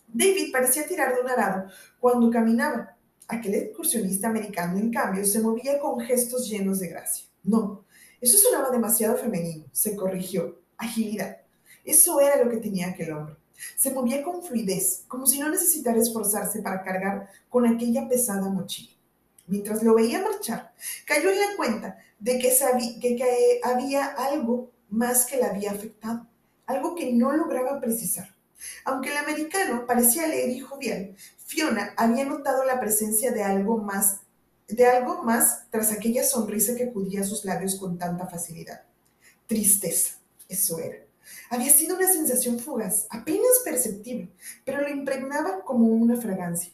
David 0.09 0.53
parecía 0.53 0.87
tirar 0.87 1.14
de 1.14 1.20
un 1.20 1.29
arado 1.29 1.68
cuando 1.98 2.31
caminaba. 2.31 2.96
Aquel 3.27 3.55
excursionista 3.55 4.29
americano, 4.29 4.79
en 4.79 4.92
cambio, 4.92 5.24
se 5.24 5.40
movía 5.40 5.81
con 5.81 5.98
gestos 5.98 6.48
llenos 6.48 6.79
de 6.79 6.88
gracia. 6.88 7.24
No, 7.42 7.85
eso 8.20 8.38
sonaba 8.38 8.70
demasiado 8.70 9.16
femenino, 9.16 9.64
se 9.72 9.96
corrigió. 9.96 10.61
Agilidad. 10.77 11.38
Eso 11.85 12.20
era 12.20 12.42
lo 12.42 12.50
que 12.50 12.59
tenía 12.59 12.88
aquel 12.88 13.12
hombre. 13.12 13.37
Se 13.77 13.90
movía 13.90 14.23
con 14.23 14.43
fluidez, 14.43 15.05
como 15.09 15.27
si 15.27 15.38
no 15.38 15.49
necesitara 15.49 15.99
esforzarse 15.99 16.61
para 16.62 16.83
cargar 16.83 17.29
con 17.49 17.67
aquella 17.67 18.09
pesada 18.09 18.49
mochila. 18.49 18.93
Mientras 19.47 19.83
lo 19.83 19.95
veía 19.95 20.23
marchar, 20.23 20.73
cayó 21.05 21.31
en 21.31 21.38
la 21.38 21.57
cuenta 21.57 21.99
de 22.19 22.38
que, 22.38 23.17
que 23.17 23.61
había 23.62 24.07
algo 24.07 24.71
más 24.88 25.27
que 25.27 25.37
la 25.37 25.49
había 25.49 25.73
afectado, 25.73 26.27
algo 26.67 26.95
que 26.95 27.12
no 27.12 27.33
lograba 27.33 27.81
precisar. 27.81 28.35
Aunque 28.85 29.11
el 29.11 29.19
americano 29.19 29.87
parecía 29.87 30.25
alegre 30.25 30.53
y 30.53 30.61
jovial, 30.61 31.17
Fiona 31.45 31.93
había 31.97 32.25
notado 32.25 32.64
la 32.64 32.81
presencia 32.81 33.33
de 33.33 33.43
algo 33.43 33.79
más, 33.79 34.21
de 34.69 34.87
algo 34.87 35.23
más 35.23 35.64
tras 35.71 35.93
aquella 35.93 36.25
sonrisa 36.25 36.75
que 36.75 36.85
acudía 36.85 37.21
a 37.21 37.25
sus 37.25 37.45
labios 37.45 37.77
con 37.77 37.99
tanta 37.99 38.27
facilidad. 38.27 38.83
Tristeza, 39.47 40.17
eso 40.49 40.79
era. 40.79 41.04
Había 41.50 41.72
sido 41.72 41.96
una 41.96 42.06
sensación 42.06 42.58
fugaz, 42.58 43.06
apenas 43.10 43.60
perceptible, 43.64 44.30
pero 44.64 44.80
lo 44.80 44.88
impregnaba 44.88 45.62
como 45.64 45.87
una 45.87 46.16
fragancia. 46.16 46.72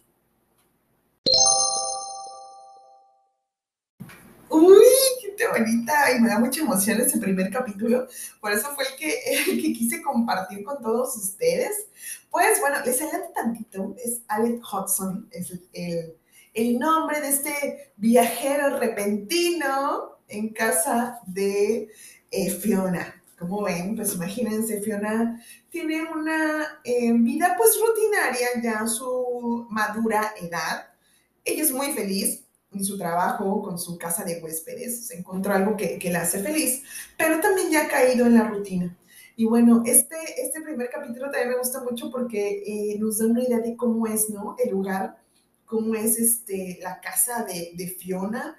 Uy, 4.49 4.85
qué 5.39 5.47
bonita 5.47 6.13
y 6.13 6.21
me 6.21 6.29
da 6.29 6.39
mucha 6.39 6.61
emoción 6.61 7.01
ese 7.01 7.19
primer 7.19 7.51
capítulo. 7.51 8.09
Por 8.41 8.53
eso 8.53 8.69
fue 8.75 8.85
el 8.85 8.97
que, 8.97 9.45
que 9.63 9.73
quise 9.73 10.03
compartir 10.03 10.65
con 10.65 10.83
todos 10.83 11.17
ustedes. 11.17 11.87
Pues 12.31 12.61
bueno, 12.61 12.79
les 12.85 13.01
adelanto 13.01 13.33
tantito. 13.33 13.95
Es 14.05 14.23
Alec 14.27 14.61
Hudson, 14.61 15.29
es 15.31 15.53
el, 15.73 16.17
el 16.55 16.79
nombre 16.79 17.21
de 17.21 17.29
este 17.29 17.93
viajero 17.97 18.79
repentino 18.79 20.19
en 20.29 20.49
casa 20.51 21.21
de 21.27 21.89
eh, 22.31 22.51
Fiona. 22.51 23.20
Como 23.41 23.63
ven, 23.63 23.97
pues 23.97 24.15
imagínense, 24.15 24.83
Fiona 24.83 25.43
tiene 25.71 26.03
una 26.03 26.81
eh, 26.85 27.11
vida 27.15 27.55
pues 27.57 27.71
rutinaria 27.81 28.49
ya 28.63 28.81
a 28.81 28.87
su 28.87 29.67
madura 29.71 30.35
edad. 30.39 30.91
Ella 31.43 31.63
es 31.63 31.73
muy 31.73 31.91
feliz 31.93 32.45
en 32.71 32.85
su 32.85 32.99
trabajo, 32.99 33.63
con 33.63 33.79
su 33.79 33.97
casa 33.97 34.25
de 34.25 34.43
huéspedes, 34.43 35.07
se 35.07 35.17
encontró 35.17 35.55
algo 35.55 35.75
que, 35.75 35.99
que 35.99 36.13
la 36.13 36.21
hace 36.21 36.41
feliz, 36.41 36.83
pero 37.17 37.41
también 37.41 37.71
ya 37.71 37.87
ha 37.87 37.89
caído 37.89 38.27
en 38.27 38.35
la 38.35 38.45
rutina. 38.45 38.95
Y 39.37 39.47
bueno, 39.47 39.83
este, 39.87 40.17
este 40.37 40.61
primer 40.61 40.91
capítulo 40.91 41.31
también 41.31 41.49
me 41.49 41.57
gusta 41.57 41.83
mucho 41.83 42.11
porque 42.11 42.63
eh, 42.67 42.99
nos 42.99 43.19
da 43.19 43.27
una 43.27 43.43
idea 43.43 43.61
de 43.61 43.75
cómo 43.75 44.07
es, 44.07 44.29
¿no? 44.29 44.55
El 44.63 44.73
lugar, 44.73 45.17
cómo 45.65 45.95
es 45.95 46.19
este, 46.19 46.79
la 46.83 47.01
casa 47.01 47.45
de, 47.45 47.73
de 47.75 47.87
Fiona, 47.89 48.55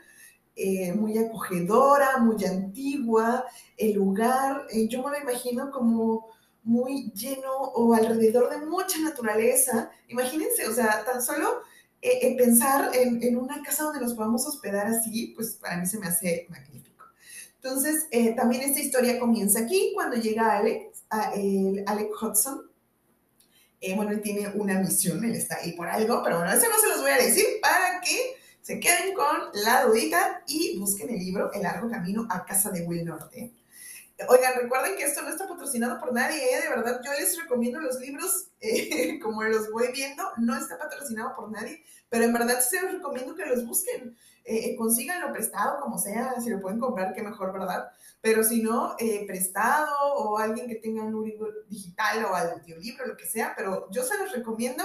eh, 0.54 0.92
muy 0.94 1.18
acogedora, 1.18 2.18
muy 2.18 2.44
antigua, 2.44 3.46
el 3.78 3.94
lugar, 3.94 4.68
eh, 4.70 4.86
yo 4.90 5.02
me 5.02 5.12
lo 5.12 5.24
imagino 5.24 5.72
como 5.72 6.28
muy 6.64 7.10
lleno 7.14 7.54
o 7.54 7.94
alrededor 7.94 8.50
de 8.50 8.66
mucha 8.66 9.00
naturaleza. 9.00 9.90
Imagínense, 10.10 10.68
o 10.68 10.74
sea, 10.74 11.06
tan 11.06 11.22
solo 11.22 11.62
eh, 12.02 12.36
pensar 12.38 12.92
en, 12.94 13.38
una 13.38 13.64
casa 13.64 13.86
donde 13.86 14.02
nos 14.02 14.14
podamos 14.14 14.46
hospedar 14.46 14.88
así, 14.88 15.34
pues 15.36 15.54
para 15.54 15.78
mí 15.78 15.86
se 15.86 16.00
me 16.00 16.08
hace 16.08 16.48
magnífico. 16.50 17.06
Entonces, 17.56 18.08
también 18.36 18.64
esta 18.64 18.82
historia 18.82 19.20
comienza 19.20 19.60
aquí, 19.60 19.92
cuando 19.94 20.18
llega 20.18 20.58
Alex, 20.58 21.06
Alex 21.10 22.10
Hudson. 22.22 22.72
bueno, 23.96 24.12
él 24.12 24.22
tiene 24.22 24.50
una 24.56 24.80
misión, 24.80 25.24
él 25.24 25.36
está 25.36 25.58
ahí 25.58 25.74
por 25.74 25.88
algo, 25.88 26.22
pero 26.24 26.40
bueno, 26.40 26.52
eso 26.52 26.68
no 26.70 26.80
se 26.80 26.90
los 26.90 27.02
voy 27.02 27.12
a 27.12 27.18
decir 27.18 27.46
para 27.62 28.02
que 28.02 28.41
se 28.62 28.80
queden 28.80 29.14
con 29.14 29.50
la 29.54 29.86
dudita 29.86 30.44
y 30.48 30.78
busquen 30.78 31.10
el 31.10 31.20
libro 31.20 31.52
El 31.54 31.64
largo 31.64 31.90
camino 31.90 32.28
a 32.30 32.46
casa 32.46 32.70
de 32.70 32.84
Will 32.84 33.06
Norte. 33.06 33.54
Oigan, 34.28 34.54
recuerden 34.56 34.96
que 34.96 35.04
esto 35.04 35.24
no 35.24 35.30
está 35.30 35.48
patrocinado 35.48 36.00
por 36.00 36.14
nadie, 36.14 36.38
¿eh? 36.44 36.62
de 36.62 36.70
verdad 36.70 37.02
yo 37.04 37.12
les 37.14 37.36
recomiendo 37.42 37.80
los 37.80 38.00
libros 38.00 38.50
eh, 38.60 39.20
como 39.24 39.42
los 39.44 39.72
voy 39.72 39.92
viendo, 39.92 40.24
no 40.38 40.56
está 40.56 40.78
patrocinado 40.78 41.36
por 41.36 41.52
nadie, 41.52 41.84
pero 42.10 42.26
en 42.26 42.34
verdad 42.34 42.60
se 42.62 42.82
los 42.82 42.92
recomiendo 42.94 43.36
que 43.36 43.46
los 43.48 43.66
busquen, 43.66 44.16
eh, 44.44 44.76
consíganlo 44.76 45.32
prestado, 45.32 45.80
como 45.82 45.98
sea, 45.98 46.40
si 46.42 46.50
lo 46.50 46.60
pueden 46.60 46.80
comprar, 46.80 47.14
qué 47.14 47.22
mejor, 47.22 47.54
¿verdad? 47.54 47.92
Pero 48.22 48.44
si 48.44 48.62
no, 48.62 48.96
prestado 49.26 49.96
o 50.16 50.38
alguien 50.38 50.68
que 50.68 50.76
tenga 50.76 51.04
un 51.04 51.24
libro 51.24 51.48
digital 51.68 52.26
o 52.26 52.36
audiolibro, 52.36 53.08
lo 53.08 53.18
que 53.18 53.26
sea, 53.26 53.54
pero 53.56 53.90
yo 53.92 54.04
se 54.04 54.18
los 54.18 54.32
recomiendo 54.32 54.84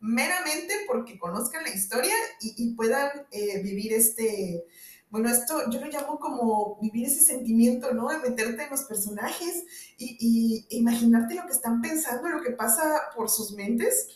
meramente 0.00 0.74
porque 0.86 1.18
conozcan 1.18 1.64
la 1.64 1.70
historia 1.70 2.14
y, 2.40 2.74
puedan 2.74 3.26
eh, 3.30 3.62
vivir 3.62 3.92
este, 3.92 4.64
bueno, 5.10 5.28
esto 5.28 5.68
yo 5.70 5.80
lo 5.80 5.86
llamo 5.86 6.18
como 6.18 6.78
vivir 6.80 7.06
ese 7.06 7.20
sentimiento, 7.20 7.92
¿no? 7.92 8.08
De 8.08 8.18
meterte 8.18 8.64
en 8.64 8.70
los 8.70 8.82
personajes 8.82 9.64
y, 9.96 10.66
imaginarte 10.70 11.34
lo 11.34 11.46
que 11.46 11.52
están 11.52 11.80
pensando, 11.80 12.28
lo 12.28 12.42
que 12.42 12.50
pasa 12.50 13.02
por 13.16 13.28
sus 13.28 13.52
mentes. 13.52 14.08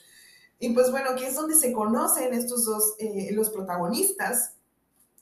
Y 0.58 0.72
pues 0.72 0.90
bueno, 0.92 1.10
aquí 1.10 1.24
es 1.24 1.34
donde 1.34 1.56
se 1.56 1.72
conocen 1.72 2.32
estos 2.34 2.64
dos, 2.64 2.94
eh, 2.98 3.30
los 3.32 3.50
protagonistas. 3.50 4.54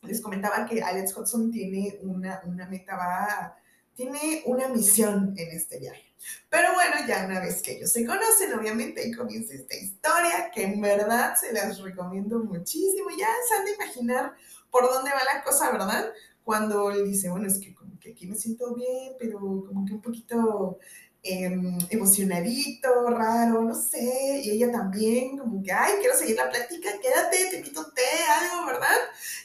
Les 0.02 0.20
comentaba 0.20 0.66
que 0.66 0.82
Alex 0.82 1.16
Hudson 1.16 1.50
tiene 1.50 1.98
una, 2.02 2.42
una 2.46 2.66
meta, 2.66 2.96
va 2.96 3.56
tiene 4.00 4.42
una 4.46 4.68
misión 4.68 5.34
en 5.36 5.50
este 5.50 5.78
viaje. 5.78 6.14
Pero 6.48 6.72
bueno, 6.74 7.06
ya 7.06 7.26
una 7.26 7.40
vez 7.40 7.60
que 7.62 7.76
ellos 7.76 7.92
se 7.92 8.06
conocen, 8.06 8.52
obviamente 8.54 9.02
ahí 9.02 9.12
comienza 9.12 9.54
esta 9.54 9.76
historia 9.76 10.50
que 10.54 10.64
en 10.64 10.80
verdad 10.80 11.34
se 11.38 11.52
las 11.52 11.78
recomiendo 11.80 12.38
muchísimo. 12.38 13.10
Ya 13.10 13.28
se 13.46 13.54
han 13.54 13.64
de 13.64 13.74
imaginar 13.74 14.34
por 14.70 14.84
dónde 14.84 15.10
va 15.10 15.34
la 15.34 15.42
cosa, 15.42 15.70
¿verdad? 15.70 16.12
Cuando 16.44 16.90
él 16.90 17.04
dice, 17.04 17.28
bueno, 17.28 17.46
es 17.46 17.58
que 17.58 17.74
como 17.74 17.98
que 17.98 18.12
aquí 18.12 18.26
me 18.26 18.36
siento 18.36 18.74
bien, 18.74 19.14
pero 19.18 19.38
como 19.38 19.84
que 19.84 19.92
un 19.92 20.00
poquito 20.00 20.78
em, 21.22 21.78
emocionadito, 21.90 22.88
raro, 23.10 23.62
no 23.62 23.74
sé, 23.74 24.40
y 24.42 24.50
ella 24.50 24.72
también, 24.72 25.36
como 25.36 25.62
que, 25.62 25.72
ay, 25.72 25.94
quiero 26.00 26.16
seguir 26.16 26.36
la 26.36 26.48
plática, 26.48 26.90
quédate, 27.00 27.46
te 27.50 27.56
invito 27.56 27.80
un 27.80 27.94
té, 27.94 28.02
algo, 28.28 28.66
¿verdad? 28.66 28.96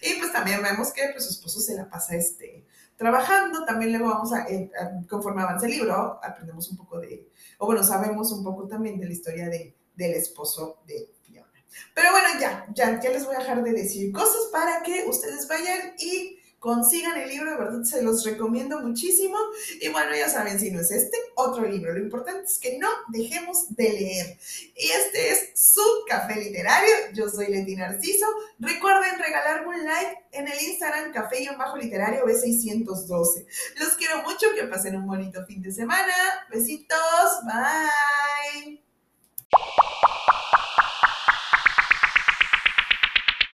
Y 0.02 0.20
pues 0.20 0.32
también 0.32 0.62
vemos 0.62 0.94
que 0.94 1.10
pues, 1.12 1.26
su 1.26 1.32
esposo 1.32 1.60
se 1.60 1.76
la 1.76 1.90
pasa 1.90 2.16
este, 2.16 2.66
trabajando. 2.96 3.66
También 3.66 3.92
luego 3.92 4.10
vamos 4.10 4.32
eh, 4.50 4.72
a, 4.80 5.08
conforme 5.08 5.42
avanza 5.42 5.66
el 5.66 5.74
libro, 5.74 6.20
aprendemos 6.24 6.70
un 6.70 6.78
poco 6.78 7.00
de, 7.00 7.28
o 7.58 7.66
bueno, 7.66 7.84
sabemos 7.84 8.32
un 8.32 8.44
poco 8.44 8.68
también 8.68 9.00
de 9.00 9.06
la 9.08 9.14
historia 9.14 9.50
de, 9.50 9.76
del 9.96 10.14
esposo 10.14 10.82
de 10.88 11.14
Fiona. 11.22 11.52
Pero 11.94 12.12
bueno, 12.12 12.28
ya, 12.40 12.66
ya, 12.74 13.00
ya 13.02 13.10
les 13.10 13.26
voy 13.26 13.36
a 13.36 13.40
dejar 13.40 13.64
de 13.64 13.74
decir 13.74 14.12
cosas 14.12 14.50
para 14.52 14.82
que 14.82 15.06
ustedes 15.08 15.48
vayan 15.48 15.94
y 15.98 16.40
consigan 16.66 17.16
el 17.16 17.30
libro, 17.30 17.52
de 17.52 17.58
verdad 17.58 17.84
se 17.84 18.02
los 18.02 18.26
recomiendo 18.26 18.80
muchísimo. 18.80 19.38
Y 19.80 19.90
bueno, 19.90 20.16
ya 20.16 20.28
saben, 20.28 20.60
si 20.60 20.72
no 20.72 20.82
es 20.82 20.90
este, 20.90 21.16
otro 21.36 21.64
libro. 21.68 21.94
Lo 21.94 22.00
importante 22.00 22.46
es 22.46 22.58
que 22.58 22.80
no 22.80 22.88
dejemos 23.10 23.68
de 23.76 23.84
leer. 23.84 24.38
Y 24.76 24.88
este 24.90 25.30
es 25.32 25.52
su 25.54 25.84
café 26.08 26.42
literario. 26.42 26.90
Yo 27.14 27.30
soy 27.30 27.52
Leti 27.52 27.76
Narciso. 27.76 28.26
Recuerden 28.58 29.20
regalarme 29.20 29.78
un 29.78 29.86
like 29.86 30.24
en 30.32 30.48
el 30.48 30.60
Instagram 30.60 31.14
café-literario 31.14 32.26
B612. 32.26 33.46
Los 33.80 33.94
quiero 33.98 34.24
mucho, 34.24 34.48
que 34.56 34.64
pasen 34.64 34.96
un 34.96 35.06
bonito 35.06 35.46
fin 35.46 35.62
de 35.62 35.72
semana. 35.72 36.14
Besitos, 36.50 37.42
bye. 37.46 38.82